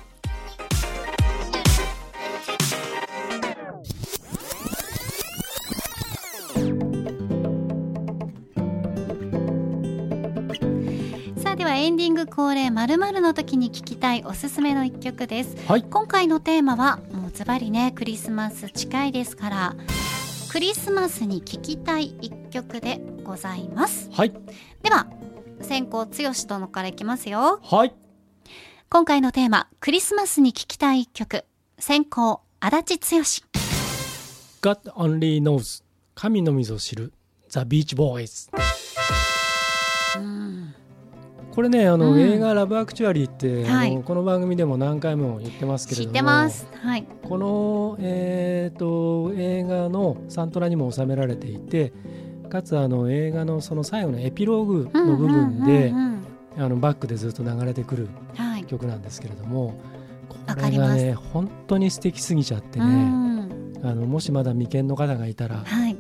[11.80, 15.56] エンディング恒例〇〇の時に聞きたいおすすめの一曲です。
[15.66, 19.76] はい、今回のテーマはもうズバリねクリスマス近いですから
[20.52, 24.10] クリスマスに聴きたい一曲でございます。
[24.12, 24.34] はい、
[24.84, 25.08] では
[25.62, 26.10] 先行剛
[26.50, 27.62] 殿からいきますよ。
[27.64, 27.94] はい、
[28.90, 31.46] 今回のテーマクリスマスに聴きたい一曲
[31.78, 33.22] 先行足立剛。
[34.62, 35.82] God only knows
[36.14, 37.14] 神のみぞ知る。
[37.48, 38.50] The Beach Boys。
[40.18, 40.59] うん
[41.52, 42.20] これねあの、うん。
[42.20, 44.02] 映画「ラブ・アクチュアリーって」はい。
[44.04, 46.68] この番組でも何回も言ってますけれ知っどもてます。
[46.74, 47.08] はい。
[47.28, 51.94] この、えー、と映画のサントラにも収められていて
[52.50, 55.94] かつあの映画のその最後のエピローグの部分で
[56.58, 58.10] バックでずっと流れてくる
[58.68, 59.76] 曲なんですけれども
[60.28, 60.96] こわかります。
[60.96, 63.80] れがね本当に素敵すぎちゃってうねん。
[63.84, 65.98] あのもしまだ未見の方がいたらはい。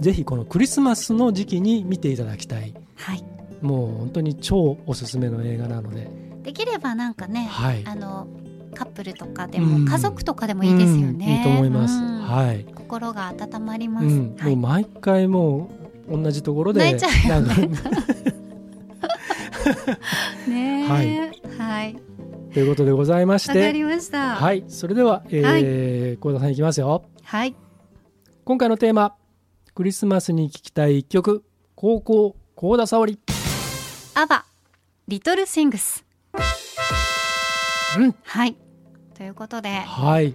[0.00, 2.74] ぜひこのクリスマスの時期に見ていただきたい。
[2.96, 3.24] はい
[3.62, 6.10] もう本当に超おすすめの映画なので。
[6.42, 7.82] できればなんかねはい。
[7.86, 8.26] あの
[8.74, 9.84] カップルとかでうん。
[9.84, 11.22] も家族とかでもいいですよね、うん。
[11.22, 12.22] いいと思います、うん。
[12.22, 12.64] はい。
[12.74, 15.70] 心が温まります、もう毎回も
[16.08, 17.68] う同じところで泣いちゃうよね。
[20.48, 20.88] ねえ。
[20.88, 21.18] はい、
[21.58, 21.96] はい、
[22.52, 23.58] ということでございまして。
[23.58, 24.34] わかりました。
[24.34, 24.64] はい。
[24.68, 27.04] それでは、えー、幸、田さんいきますよ。
[27.22, 27.54] はい。
[28.44, 29.14] 今回のテーマ
[29.74, 31.44] クリスマスに聴きたい一曲。
[31.74, 33.18] 高校幸田沙織
[34.14, 34.44] アバ
[35.08, 36.04] リトルシングス
[37.98, 38.14] うん。
[38.24, 38.56] はい。
[39.16, 40.34] ということではい。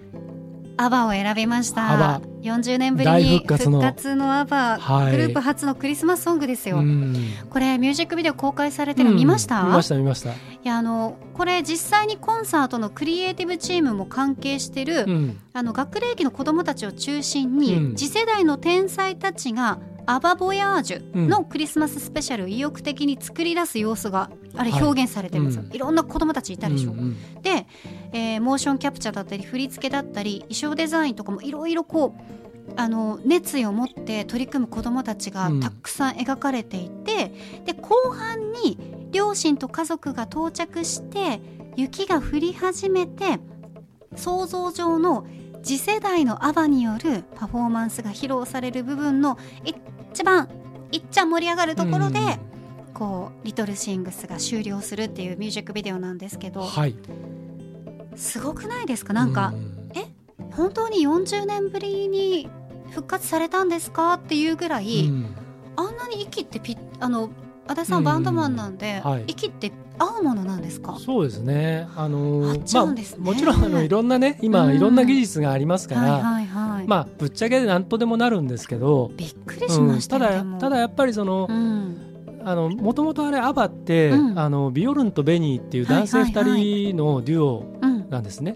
[0.78, 1.92] アバを選びました。
[1.92, 5.12] アバ40年ぶり大に復活のアバ、はい。
[5.12, 7.16] グループ初のクリスマスソングですよ、うん。
[7.52, 10.32] これミュージックビデオ公開されてるの見ました、うん見ました見ました。
[10.32, 15.40] いやあのこれ実際にコンサートのクリエイティブチームも関係してる、うん。
[15.54, 17.96] あの学齢期の子どもたちを中心に、うん。
[17.96, 24.84] 次世代の天才たちがアバボヤージュのクリスマススペシャルを意欲的に作り出す様子があれはい。
[24.84, 25.76] 表現されてるんですよ、うん。
[25.76, 27.68] いろんな子どもたちいたでしょ、うんうんで、
[28.14, 35.60] えーモーションキャプチャーだったり振り付けだったり衣装デザインとかもいろいろこうあの熱意を持って取り組む子どもたちがうん。
[35.60, 37.34] たくさん描かれていて、
[37.66, 38.78] で後半に
[39.12, 41.42] 両親と家族が到着して
[41.76, 43.40] 雪が降り始めて
[44.16, 45.28] 想像上の
[45.64, 49.76] 次世代のアバによるパフォーマンスが披露される部分の一
[50.24, 50.50] 番
[50.92, 52.20] いっちゃん盛り上がるところで、
[52.94, 56.96] こう「リトルシングス」が終了するっていうミュージックビデオなんですけどはい。
[58.16, 59.14] すごくないですか？
[59.14, 59.74] なんか、うん。
[60.56, 62.50] 本当に40年ぶりに
[62.90, 64.14] 復活されたんですか？
[64.14, 65.36] っていうぐらい、うん。
[65.76, 67.30] あんなに息ってピッあの
[67.68, 68.06] 足立さうんん。
[68.06, 69.26] バンドマンなんで、はい。
[69.28, 70.98] 息って合うものなんですか？
[71.00, 71.88] そうですね。
[71.96, 72.96] あのねまあも
[73.36, 74.76] ちろんあのいろんなね今、うん。
[74.76, 82.04] いろんな技術がありますから、はいはいはい、まあぶっちゃけなんとでもなるんですけど、びっくりしましたよ、うんただただやっぱりその、うん。
[82.46, 84.40] あのもともとあれアバって、うん。
[84.40, 86.62] あのビオルンとベニーっていう男性はいはいはい。
[86.62, 88.56] 二人のデュオうんなんですね。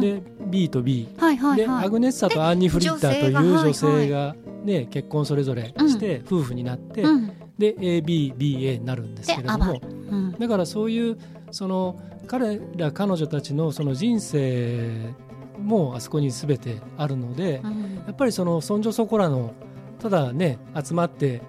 [0.00, 1.86] で B と B、はいはいではい。
[1.86, 7.32] アグネッサとアンニ・フリッターという女女性が性がね結婚それぞれして夫婦になって、うん。
[7.56, 9.80] で ABBA になるんですけれども。
[10.14, 10.32] うん。
[10.32, 11.18] だからそういう
[11.50, 15.14] その彼ら彼女たちのその人生
[15.58, 17.94] もあそこに全てあるので、うん。
[18.06, 19.52] やっぱりそのそんじょそこらの
[19.98, 21.42] ただね集まって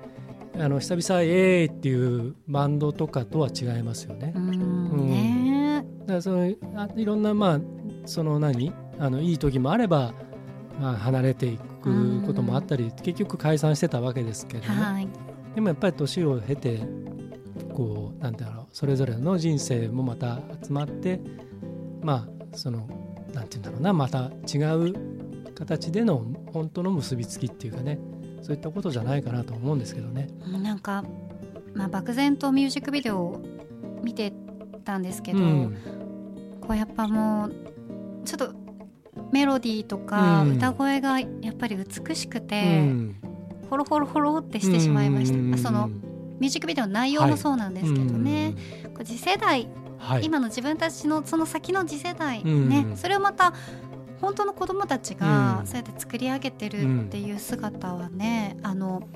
[0.57, 4.33] あの久々イエーイっていうバンドとかとは違いますよね。
[4.35, 5.07] うだん。
[5.07, 5.85] ね。
[6.07, 7.59] からそのあいろんなまあ
[8.05, 10.13] その何あのいい時もあれば、
[10.79, 14.67] まあ、離れていくこともあったり、結局解散してたわけですけどね。
[14.69, 15.07] はい。
[15.53, 16.81] でもやっぱり年を経て
[17.75, 21.19] こうなんだろうそれぞれの人生もまた集まって
[22.01, 22.87] まあその
[23.33, 24.93] なんて言うんだろうなまた違う
[25.53, 27.99] 形での本当の結びつきっていうかね
[28.41, 30.27] そういったことじゃないかなと思うんですけどね。
[30.45, 31.03] なんか、
[31.73, 33.41] まあ、漠然とミュージックビデオを
[34.03, 34.31] 見て
[34.83, 35.77] たんですけど、うん。
[36.61, 37.53] こうやっぱもう
[38.23, 38.53] ちょっと
[39.31, 40.57] メロディーとかうん。
[40.57, 43.15] 歌声がやっぱり美しくうて、ん。
[43.67, 45.89] ホロホロホロってしてしまいました、うんあその
[46.39, 48.55] ミュージックビデオの内容もそうなんですけどね、
[48.93, 49.67] こう次世代、
[49.97, 52.69] はい、今の自分たちのその先の次世代、うん。
[52.69, 53.53] ねそれをまた
[54.21, 55.67] 本当の子供たちがうん。
[55.67, 59.07] そうやって作り上げてるっていう姿はね、あの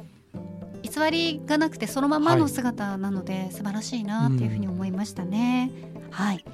[0.82, 5.72] 偽りがなくてそのままの姿なので素晴らしいなっていうふうに思いましたね。
[6.12, 6.46] はい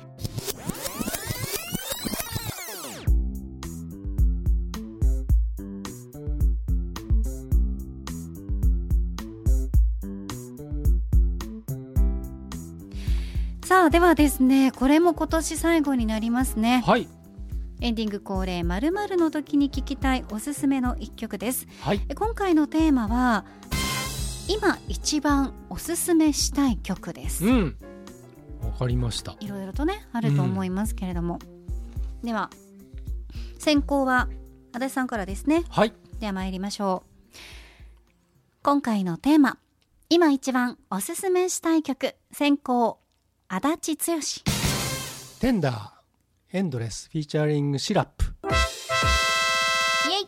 [13.86, 16.82] さあではですねこれも今年最後になりますね。
[16.88, 17.08] はい。
[17.82, 21.68] エンディング恒例まるの時に聴きたいおすすめの一曲です。
[21.82, 22.02] はい。
[22.10, 23.46] え今回のテーマは
[24.48, 27.46] 今一番おすすめしたい曲です。
[27.46, 27.78] うん。
[28.64, 29.36] わかりました。
[29.40, 31.38] いろいろとねあると思いますけれども、
[32.24, 32.50] では
[33.60, 34.30] 先行は
[34.74, 35.64] 足立さんからですね。
[35.70, 35.94] はい。
[36.20, 37.36] では参りましょう。
[38.64, 39.60] 今回のテーマ
[40.10, 42.98] 今一番おすすめしたい曲選考
[43.48, 44.18] 足立剛。
[45.40, 48.26] TENDRE ENDLESS featuring SIRUP
[50.10, 50.28] イエイ。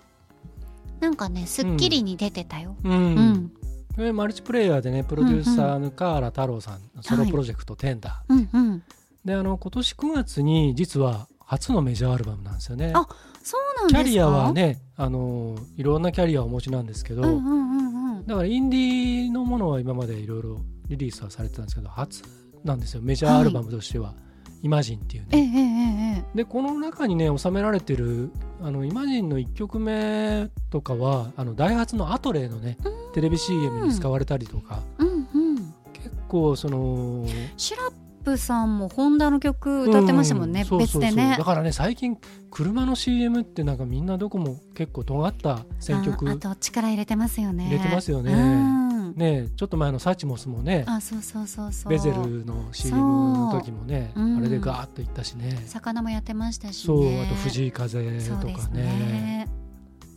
[0.99, 3.51] なんかね『スッキリ』に出てたよ、うん、うん、
[3.95, 8.83] これマルチプレイヤーでねプロデューサーの河原太朗さんのソロプロジェクト「TENDRE うんうん。
[9.25, 12.91] であの今年9月に実は初のメジャーアルバムなんですよね。
[12.93, 13.07] あ
[13.41, 14.03] そうなんですか？
[14.03, 18.27] キャリアはねあのいろんなキャリアをお持ちなんですけど、うんうんうんうん。
[18.27, 22.21] だからインディーのものは今までいろいろリリースはされてたんですけど初
[22.63, 23.01] なんですよ。
[23.01, 24.13] メジャーアルバムとしては
[24.63, 28.31] 「イマジンっていうええねえええでこの中にね収められてる
[28.61, 32.77] あのイマジンの1曲目とかはあのダイハツのアトレイのね
[33.13, 34.81] テレビ CM に使われたりとか。
[34.99, 35.73] えうんうん。
[35.93, 37.91] 結構そのシラッ
[38.23, 41.01] プさんもホンダの曲歌ってましたもんね、うそうそうそう。
[41.01, 42.17] 別でねだからね最近
[42.51, 46.29] 車の CM ってなんかみんなどこも結構尖った選曲。
[46.29, 47.65] ああと力入れてますよね。
[47.65, 48.33] 入れてますよね。
[48.33, 48.86] うん
[49.17, 51.91] ねちょっと前のサチモスもねあそうそうそうそう。
[51.91, 54.21] ベゼルの CM の時もね、う。
[54.21, 55.63] んあれでガーッといったしね。
[55.65, 56.85] 魚もやってましたしね。
[56.85, 57.99] そうあと藤井風
[58.29, 58.83] とかね。
[58.83, 59.47] ね。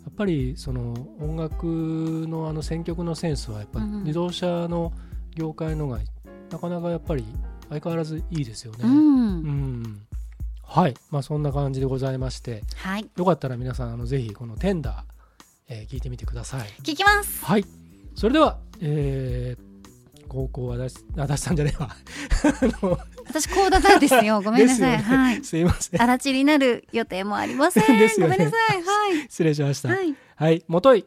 [0.04, 4.00] やっぱりその音楽のあの選曲のセンスはやっぱりうん。
[4.04, 4.92] 自動車の
[5.34, 5.98] 業界のが
[6.50, 7.24] なかなかやっぱり
[7.70, 8.78] 相変わらずいいですよね。
[8.84, 8.96] うん、う
[9.48, 10.06] ん。
[10.62, 12.62] はい、まあ、そんな感じでございまして。
[12.76, 13.10] はい。
[13.16, 15.02] よかったら皆さんあのぜひこの「テンダー」
[15.68, 16.68] えー聞いてみてください。
[16.82, 17.44] 聞きます。
[17.44, 17.64] はい。
[18.14, 19.70] それでは、えー
[20.28, 21.90] 高校は足立足立さんじゃねえわ。
[21.90, 24.40] あの私コーダダですよ。
[24.40, 24.96] ごめんなさい、ね。
[24.98, 25.44] はい。
[25.44, 26.00] すいません。
[26.00, 27.98] あらちになる予定もありません。
[27.98, 28.36] ですよね。
[28.36, 28.76] ごめんなさい。
[28.80, 29.22] はい。
[29.28, 29.88] 失礼しました。
[29.88, 30.14] はい。
[30.36, 31.04] はい、もとい、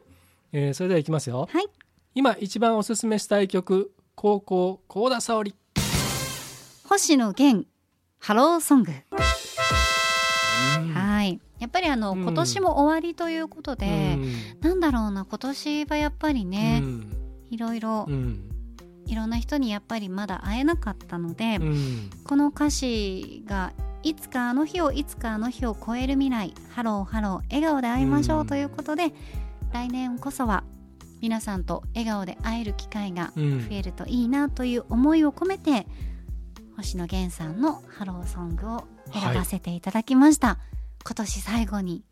[0.52, 1.48] えーそれではいきますよ。
[1.50, 1.66] はい。
[2.14, 5.54] 今一番おすすめしたい曲、選考高田沙織。
[6.86, 7.66] 星野源
[8.18, 8.92] Hello Song。
[10.80, 10.88] うん。
[10.92, 11.40] はい。
[11.60, 12.20] やっぱりあの、うん。
[12.20, 14.18] 今年も終わりということで、
[14.60, 16.50] なんだろうな今年はやっぱりうん。
[16.50, 16.82] ね、
[17.54, 18.50] いろいろ、うん。
[19.06, 22.10] いろんな人にやっぱりまだ会えなかったので、うん。
[22.24, 29.12] この歌詞がいつかあの日をいつかあの日を超える未来ハローハロー笑顔で会いましょううんということで、
[29.72, 30.64] 来年こそは
[31.20, 33.60] 皆さんと笑顔で会える機会がうん。
[33.60, 35.86] 増えるといいなという思いを込めて
[36.76, 40.58] 星野源さんのハローソングを選ばせていただきました、
[41.04, 42.02] 今年最後に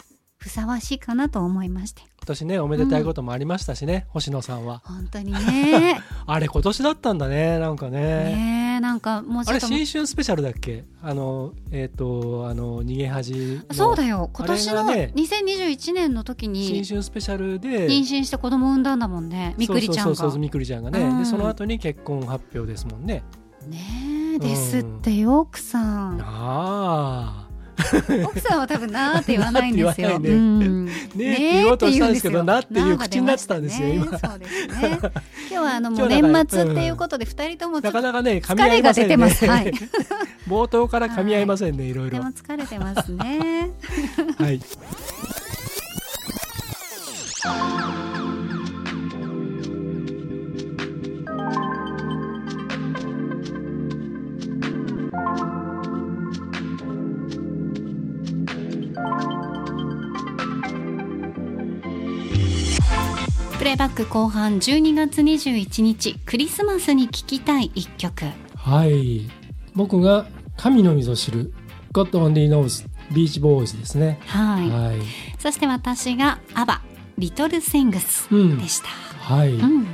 [0.43, 2.03] ふさわしいかなと思いまして。
[2.03, 4.83] 今年ねおめでたいこともありましたしね、星野さんは。
[4.85, 6.01] 本当にね。
[6.27, 8.01] あれ今年だったんだねなんかね。
[8.01, 10.85] ねえなんかもうちあれ新春スペシャルだっけ？
[11.01, 14.31] あのえっ、とあの逃げ恥のそうだよ。
[14.33, 20.03] 今年のね2021年の時に新春スペシャルで妊娠して子供産んだんだもんねみくりちゃんが。
[20.03, 21.19] そうそうそうそうみくりちゃんがね、うん。
[21.21, 23.23] でその後に結婚発表ですもんね。
[23.69, 23.79] ね
[24.35, 25.81] えですってよ奥さ
[26.11, 26.21] ん。
[26.21, 27.42] ああ
[28.25, 30.19] 奥さんは多分なーって言わないんですよ。
[30.21, 34.99] ねうんねえって言おうとしたんですけどなっていう口になってたんですよ今ねそうですね。
[35.01, 35.11] 今
[35.49, 39.47] 日はあの もう年末っていうことで二人ともなかなかね噛み疲合いませんねれが出てます。
[39.47, 39.73] はい。
[40.49, 43.71] 冒頭から噛み合いませんね、いろいろでも疲れてますね。
[44.39, 44.61] はい
[63.63, 68.25] プレイバック後半12月21日クリスマスに聴きたい一曲。
[68.57, 69.31] はい
[69.77, 71.55] 僕が神のみぞ知る
[71.93, 74.69] God Only Knows ビーチボーイズですねはい。
[74.69, 74.97] はい、
[75.39, 76.83] そして私がアバ
[77.17, 78.89] リトルセングスうんでした。
[78.89, 79.87] はいうん。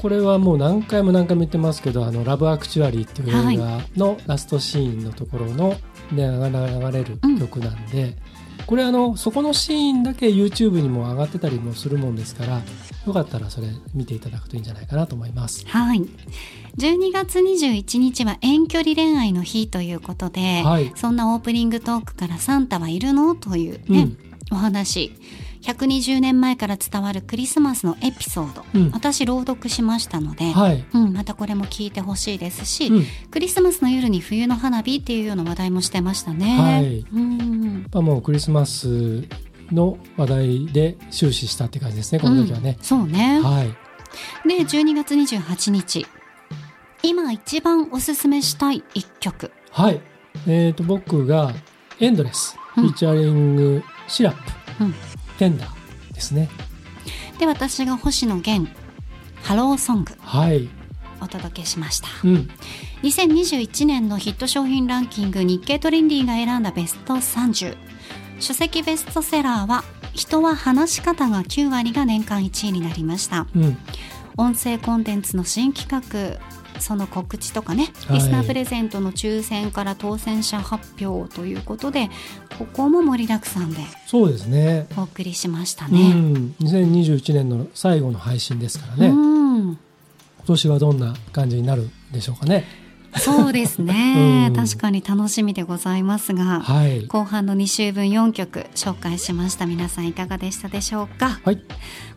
[0.00, 5.70] これはもう何回も何回も言ってますけど「あのラブ・アクチュアリー」っていう映画のラストシーンのところの、
[6.12, 8.16] ね、流れる曲なんで、
[8.66, 12.60] これあのそこのシーンだけ YouTube にも上がってたりもするもんですから
[13.06, 15.66] よかったらそれ見ていただくといいんじゃないかなと思います。
[15.66, 16.02] はい。
[16.78, 23.34] 12月21日は遠距離恋愛の日ということで、はいそんなオープニングトークからサンタはいるの？
[23.34, 24.18] というね、うん
[24.52, 25.12] お話。
[25.62, 28.64] 120年前から伝わるクリスマスのエピソード。
[28.74, 36.58] うん私朗読しましたので、はい、うん、またこれも聞いてほしいですし、うんクリスマスの夜に冬の花火っていうような話題もしてましたね。
[36.58, 37.86] はいうん。
[37.92, 39.26] まあ、もうクリスマス
[39.70, 42.84] の話題で終始したって感じですねこの時はねうん。
[42.84, 43.40] そうね。
[43.40, 46.06] はい、で、12月28日。
[47.04, 49.50] 今一番おすすめしたい一曲。
[49.70, 50.00] はい
[50.46, 51.52] えー、と僕が
[52.00, 54.34] 「エンドレス」うんフィーチャリングシラッ
[54.78, 54.94] プ、うん
[55.42, 56.48] テンダーですね
[57.40, 58.70] で、私が星野源、
[59.42, 60.68] ハローソングはい、
[61.20, 62.06] お届けしました。
[62.22, 62.48] うん、
[63.02, 67.76] 2021年のヒット商品ランキング日経トレンディが選んだベスト30。
[68.38, 69.82] 書籍ベストセラーは、
[70.12, 73.48] 人は話し方が9割が年間1位になりました。
[73.56, 73.76] うん、
[74.36, 76.38] 音声コンテンツの新企画、
[76.82, 82.10] その告知とかね、はいリスナープレゼントの抽選から当選者発表ということで、
[82.58, 84.86] ここも盛りだくさんでそうですね。
[84.96, 86.12] お送りしましたうね。
[86.12, 89.42] ん、2021年の最後の配信ですからね、うん
[90.44, 92.81] 今年はどんな感じになるでしょうかね。
[93.16, 97.06] そうですね、うん確かに楽しみでございますが、はい。
[97.06, 101.40] 後半の2週分4曲紹介しました皆さんいかがでしたでしょうか？
[101.44, 101.62] はい。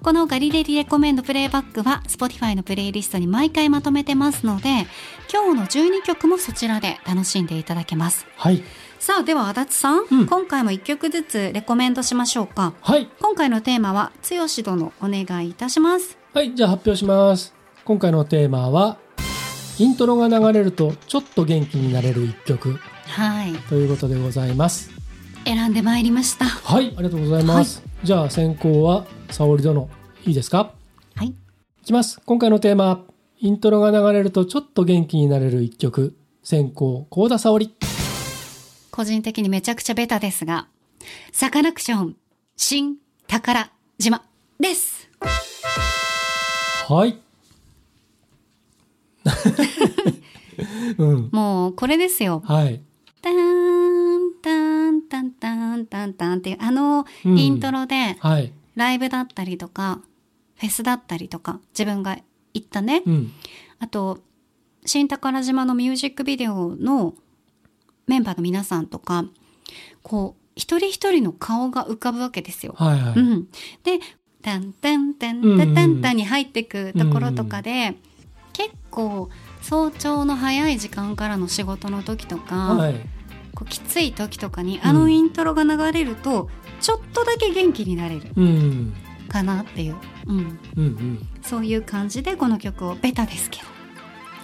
[0.02, 4.86] このガリレリレコメンドプレイバックは Spotify のプレイリストに毎回まとめてますので
[5.34, 8.64] 今日の12曲もそちらで楽しんでいただけますはい。
[9.00, 13.08] さあでは足立さん、うん今回も1曲ずつレコメンドしましょうかはい。
[13.22, 16.54] 今回のテーマは剛殿お願いいたしますはい。
[16.56, 17.54] じゃあ発表します。
[17.86, 18.98] 今回のテーマは、
[19.78, 24.90] イントロが流れるとちょっと元気になれる一曲はいということでございます。
[25.46, 26.88] 選んでまいりましたはい。
[26.88, 27.84] ありがとうございます。
[28.04, 29.90] じゃあ先行は沙織殿、
[30.26, 30.72] いいですか？
[31.16, 31.34] はい
[31.84, 32.20] きます。
[32.26, 33.04] 今回のテーマ、
[33.40, 36.16] イントロが流れるとちょっと元気になれる一曲。
[36.42, 37.76] 先行、高田沙織。
[38.92, 40.68] 個人的にめちゃくちゃベタですが、
[41.32, 42.16] サカナクション、
[42.56, 42.96] 新
[43.28, 44.24] 宝島
[44.60, 45.10] です。
[46.88, 47.20] はい。
[50.98, 51.30] うん。
[51.32, 52.42] もう、これですよ。
[52.46, 52.82] はい。
[53.22, 58.54] ターン、ターン、タン、ターン、タン、タンっていう、あの、うんイントロで、はい。
[58.76, 60.02] ライブだったりとか、
[60.56, 62.18] フェスだったりとか、自分が
[62.54, 63.04] 行ったね。
[63.06, 63.32] うん。
[63.80, 64.20] あと、
[64.86, 67.16] 新宝島のミュージックビデオの
[68.08, 69.26] メンバーの皆さんとか、
[70.04, 72.76] こう、一人一人の顔が浮かぶわけですよ。
[72.78, 73.20] はいはい。
[73.20, 73.48] うん。
[73.84, 74.00] で、
[74.42, 77.98] タンタンタンタンタンタンに入ってくところとかで、
[78.56, 79.30] 結構
[79.62, 82.96] 早朝の早い時間からの仕事の時とか、はい。
[83.54, 86.50] こうきつい時とかにあのイントロが流れると、
[86.80, 88.94] ちょっとだけ元気になれるうん。
[89.28, 89.96] かなっていう、
[90.28, 91.28] うん、うんうん。
[91.42, 93.66] そういう感じでこの曲をベタですけど。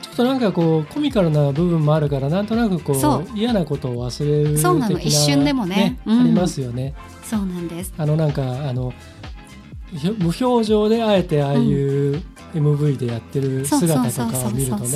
[0.01, 3.33] ちょっとなんかこう、コミカルな部分もあるから、なんとなくこそう。
[3.33, 4.99] う、嫌なことを忘れる的な、そうなの。
[4.99, 5.99] 一瞬でもね。
[6.05, 6.93] うんありますよね。
[7.23, 7.93] そうなんです。
[7.97, 8.93] あのなんか、あの、
[10.19, 12.21] 無表情であえてああいう
[12.53, 14.87] MV でやってる姿とかを見るとね、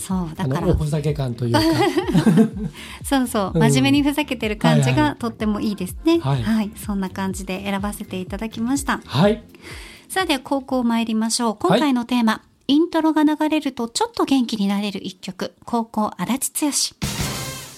[0.00, 1.60] そうだあからふざけ感というか、
[3.04, 3.52] そうそう。
[3.54, 3.62] うん。
[3.62, 4.98] 真面目にふざけてる感じはい。
[4.98, 6.42] はがとってもいいですね、はい。
[6.42, 9.02] はい、そんな感じで選ばせていただきました。
[9.04, 9.42] はい、
[10.08, 11.56] さあでは高校参りましょう。
[11.56, 15.52] 今回のテーマ、イントロが流れるとちょっと元気になれる一曲。
[15.64, 16.70] 高校足立剛。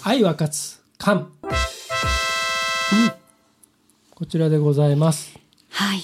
[0.04, 1.28] 愛は勝つ、感。
[4.22, 5.36] こちらでございます。
[5.68, 6.00] はい。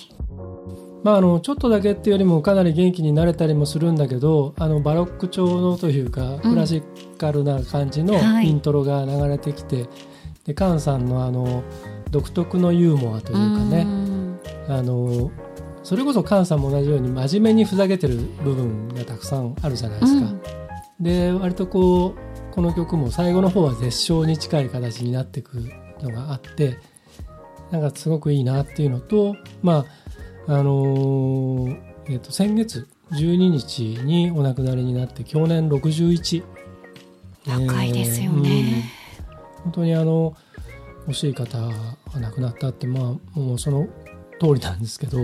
[1.05, 6.83] まあ、あのちょっとだけっていうよりもかなり元気になれたりもするんだけどあのバロック調のというかクラシ
[7.17, 8.49] カルな感じのはい。
[8.49, 9.87] イントロが流れてきて、
[10.45, 11.63] でカンさんのあの
[12.11, 14.41] 独特のユーモアというかうねん。
[14.67, 15.31] あの
[15.85, 20.27] それこそカンさんも同じように真面目にふざけてる部分がたくさんあるじゃないですか。
[20.27, 20.41] うん。
[20.99, 25.71] で割とこうこの曲も最後の方は絶唱に近い形になっていく
[26.03, 26.79] のがあって
[27.71, 29.85] なんかすごくいいなっていうのとま
[30.47, 36.43] ああのーえっと先月12日にお亡くなりになって去年61
[37.47, 38.85] 若いですよね、
[39.57, 39.63] うん。
[39.65, 40.35] 本当にあの
[41.07, 41.73] 惜しい方が
[42.19, 43.01] 亡くなったってま
[43.35, 43.87] あもうその
[44.41, 45.19] 通りなんですけど。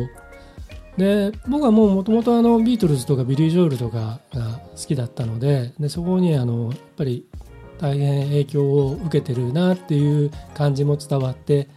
[0.97, 7.27] で僕はもうもともとあのビートルズとかビリー・ジョエルとかが好きだったのででそこにあのやっぱり
[7.79, 11.69] 大変影響を受けてるなっていう感じも伝わって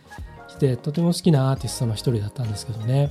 [0.58, 3.10] きてとても好きなアーティストの一人だったんですけどね。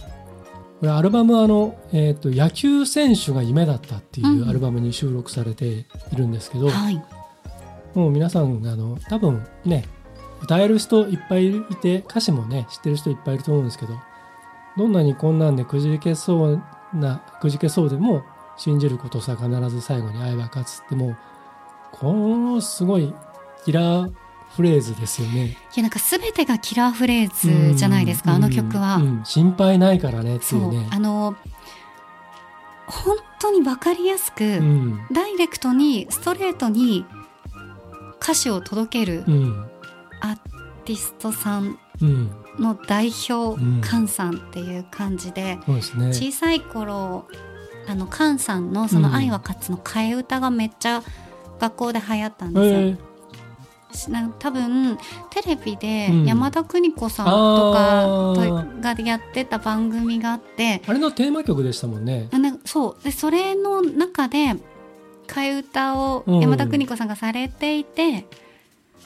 [0.80, 5.86] これアルバムはあの、えー、と野球選手が夢だったっていうアルバムに収録されてい
[6.16, 7.03] るんですけど、はい。
[7.94, 9.84] もう皆さんあの多分ね
[10.42, 13.94] 歌える人いっぱいいて歌詞もね知ってる人いっぱいいると思うんですけど
[14.76, 18.22] どんなにこんなんでくじけそうなくじけそうでも
[18.59, 21.16] 信じることさ必ず最後に愛は勝つってもう
[21.92, 23.14] このすごい
[23.64, 24.12] キラー
[24.57, 25.44] フレーズですよね。
[25.46, 28.44] いやなんか全てがキラーフレーズじゃないですか、うん。
[28.44, 29.20] あの曲は、うん。
[29.24, 30.72] 心配ないからねってそいうう。
[30.72, 30.88] ね。
[30.90, 31.36] あの
[32.86, 35.00] 本当に分かりやすく、うん。
[35.12, 37.04] ダイレクトにストレートに
[38.22, 39.66] 歌詞を届けるうん。
[40.20, 40.36] アー
[40.84, 42.30] ティストさんうん。
[42.59, 46.09] の代表、うんカンさんっていう感じでそうですね。
[46.09, 47.26] 小さい頃
[47.88, 51.02] あのカンさんのその「愛は勝つ」の替え歌がめっちゃ
[51.61, 52.78] 学校で流行ったんですよ。
[52.80, 52.98] えー
[54.38, 54.99] 多分
[55.30, 56.24] テレビでうん。
[56.24, 60.82] 山田邦子さんとかがやってた番組があって。
[60.86, 62.28] あれのテーマ曲でしたもんね。
[62.32, 63.05] あなそう。
[63.05, 64.55] でそれの中で
[65.26, 66.40] 替え歌をうん。
[66.40, 68.26] 山田邦子さんがされていて、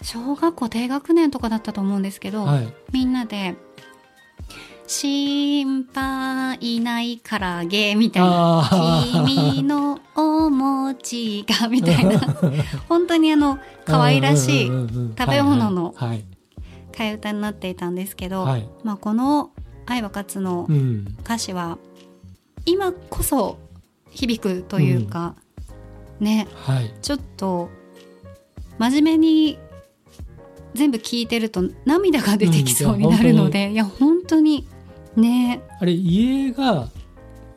[0.03, 2.73] 小学校低学年とかだったと思うんですけど、はい。
[2.93, 3.57] みんなで
[4.91, 8.69] 「心配ないからあげ」みたいな。
[8.73, 12.19] あ「君のお餅が」みたいな。
[12.91, 16.25] 本当にあの可愛らしい食食べ物のはい
[16.91, 19.53] 替え歌になっていたんですけど、はい、まあ、この
[19.87, 21.07] 「愛は勝つ」のうん。
[21.21, 21.79] 歌詞は
[22.67, 23.59] 今こそ
[24.11, 25.37] 響くというか、
[26.19, 26.49] ね。
[26.67, 26.93] はい。
[27.01, 27.71] ちょっと
[28.79, 29.57] 真面目に
[30.75, 34.67] 全部聞いてると涙が出てきそうになるので、いや本当に
[35.17, 35.63] ね。
[35.79, 36.89] あれ家が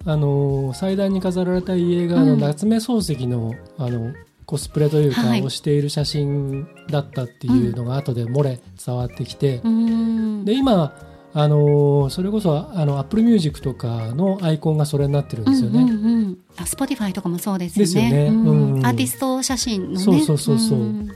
[0.05, 2.39] あの祭壇に飾られた家が、あのうん。
[2.39, 4.13] 夏目漱石のあの
[4.45, 5.41] コスプレというか、はい。
[5.41, 10.45] をしている写真だったっていうのが後で漏れ伝わってきて、うーん。
[10.45, 10.93] で今
[11.35, 15.81] あのそれこそあの Apple Music とかのアイコンがそれになってるんですよね。
[15.81, 17.85] うんうんうん、あ Spotify とかもそうですよね。
[17.85, 18.27] ですよね。
[18.27, 18.73] うん。
[18.75, 18.85] うん。
[18.85, 19.99] アーティスト写真のね。
[19.99, 21.11] そうそうそうそうん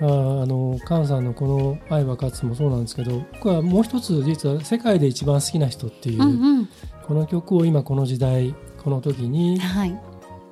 [0.00, 0.08] ああ
[0.46, 6.68] の菅さんのこの「愛は勝つ」もそうなんですけど僕はもう一つ実は世界で一番好きな人っていう、うんうん
[7.06, 9.94] この曲を今この時代この時にはい、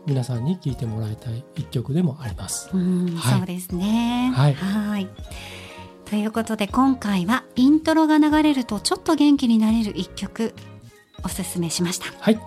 [0.07, 2.69] 皆さんに聴いてもらいたい一曲でもあります。
[2.75, 4.31] うんはいそうですね。
[4.35, 5.09] はいはい
[6.05, 10.53] ということで今回はイントロが流れるとちょっと元気になれる一曲
[11.25, 12.07] おすすめしました。
[12.21, 12.39] はい、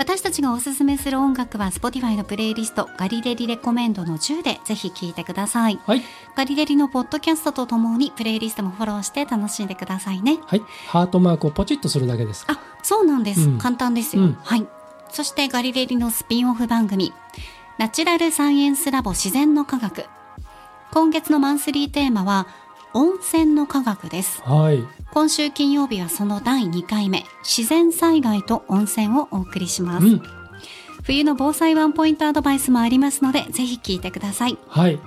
[0.00, 5.78] 私たちがおすすめする音楽は Spotify のプレイリストガリレリレコメンドの10でぜひ聴いてください。
[5.84, 6.02] はい、
[6.34, 10.38] ガリレリのポッドキャストとともにプレイリストもフォローして楽しんでくださいね。
[10.46, 12.46] はい、ハートマークをポチッとするだけです。
[12.48, 13.42] あ、そうなんです。
[13.42, 14.66] うん簡単ですよ、うんはい。
[15.10, 17.12] そしてガリレリのスピンオフ番組、
[17.76, 20.06] ナチュラルサイエンスラボ自然の科学。
[20.92, 22.46] 今月のマンスリーテーマは、
[22.94, 24.40] 温泉の科学です。
[24.46, 24.82] はい、
[25.12, 30.06] 今週金曜日はその第2回目、自然災害と温泉をお送りします。
[30.06, 30.22] うん、
[31.02, 34.56] 冬の防災ワンポイントアドバイスもありますので、ぜひ聞いてください。
[34.68, 35.00] はい、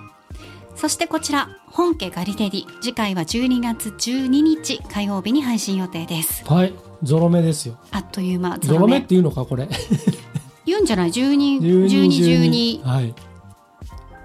[0.75, 2.67] そしてこちら、本家ガリレリ。
[2.81, 6.43] 次回は12月12日火曜日に配信予定です。
[6.45, 7.77] はい、ゾロ目ですよ。
[7.91, 9.69] あっという間、ゾロ目っていうのかこれ。
[10.65, 13.15] 言うんじゃない ?12、12 12、 12はい、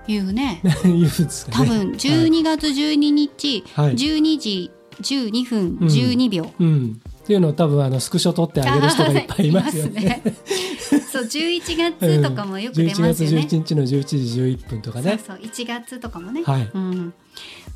[0.08, 0.60] 言うね。
[0.82, 1.68] 言うすかね。
[1.68, 6.52] 多分、12月12日、はい12時12分うん12秒。
[6.58, 7.00] うん。
[7.06, 10.22] っていうのを多分あのスクショ撮ってあげる人がいっぱいいますよね。
[11.12, 13.46] そう、11月とかもよく出11ますよね。
[13.46, 15.20] 月11日の11時11分とかね。
[15.24, 16.42] そうそう、1月とかもね。
[16.42, 17.12] はいうん。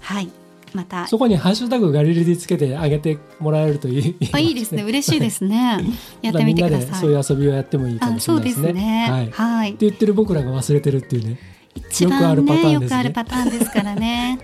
[0.01, 0.29] はい。
[0.75, 4.17] また、そこにハッシュタグガリレディつけてあげてもらえるといい。
[4.33, 4.83] あいいですね。
[4.89, 5.85] 嬉しいですね。
[6.23, 6.87] やってみてください。
[6.87, 8.73] みんなでそういう遊びをやってもいいかもあ、しれないですね。
[8.73, 9.09] ね。
[9.11, 9.25] はい。
[9.25, 9.77] ってはい。
[9.79, 11.39] 言ってる僕らが忘れてるっていうね。
[11.75, 14.39] 一番ねよくあるパターンですからね。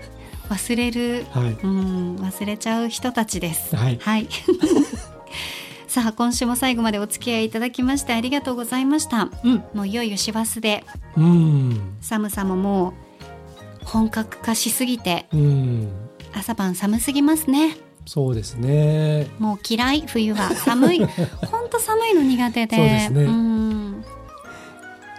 [0.49, 1.57] 忘れる、はい。
[1.63, 3.75] うん、忘れちゃう人たちです。
[3.75, 4.27] はいはい。
[5.87, 9.29] さあ、今週も最後までお付き合いいただきましてありがとうございました。
[9.43, 9.63] うん。
[9.73, 10.83] もういよいよ師走で、
[11.17, 11.97] うん。
[12.01, 15.91] 寒さももう本格化しすぎて、うん。
[16.33, 17.77] 朝晩寒すぎますね。
[18.05, 19.27] そうですね。
[19.39, 20.49] もう嫌い、冬は。
[20.55, 21.05] 寒い。
[21.45, 22.75] ほんと寒いの苦手で。
[22.75, 24.01] そうですねん。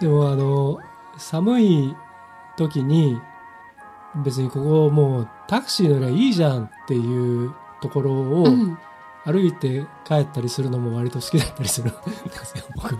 [0.00, 0.80] でもあの
[1.18, 1.96] 寒い
[2.56, 3.20] 時に
[4.16, 8.78] 別にここもうタクシー乗りゃいいじゃんっていうところをうん。
[9.26, 12.00] 歩いて帰ったりするのも割と好きだったりするんで
[12.42, 12.96] すよ 僕。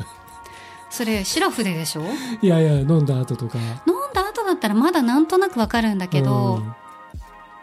[0.90, 2.02] それ、シラフででしょ？
[2.42, 3.56] いやいや飲んだ後とか。
[3.86, 6.74] 飲んだ後だったらまだなんとなくわかるんだけど、うん。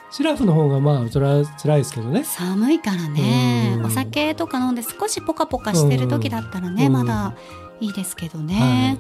[0.10, 2.24] シラフの方がまあそれは辛いですけどね。
[2.24, 3.86] 寒いからね、うん。
[3.86, 6.94] お酒とか飲んで少しポカポカしてる時だったらね、うん。
[6.94, 7.34] まだ
[7.80, 8.98] いいですけどね、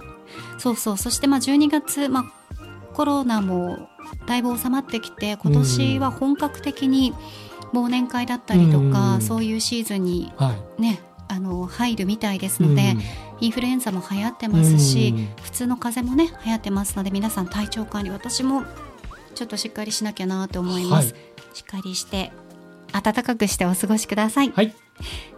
[0.59, 0.97] そうそう。
[0.97, 2.23] そしてまあ12月、まあ、
[2.97, 3.89] コロナも
[4.25, 7.13] だいぶ収まってきて今年は本格的に
[7.71, 9.21] 忘年会だったりとか、うん。
[9.21, 10.81] そういうシーズンにはい。
[10.81, 12.95] ねあの入るみたいですので、
[13.39, 15.43] インフルエンザも流行ってますし、うん。
[15.43, 18.63] 普通の風邪もね流行ってますので皆さん体調管理私も
[19.35, 21.21] ちょっとしっかりしなきゃなと思います、はい。
[21.53, 22.31] しっかりして
[22.91, 24.73] 暖かくしてお過ごしください、はい。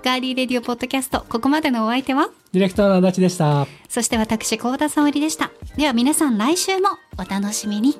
[0.03, 2.29] ガーリーレディオポッドキャストここまでのお相手は？
[2.53, 3.67] ディレクターの足立でした。
[3.87, 5.51] そして私幸田沙織でした。
[5.75, 7.95] では皆さん来週もお楽しみに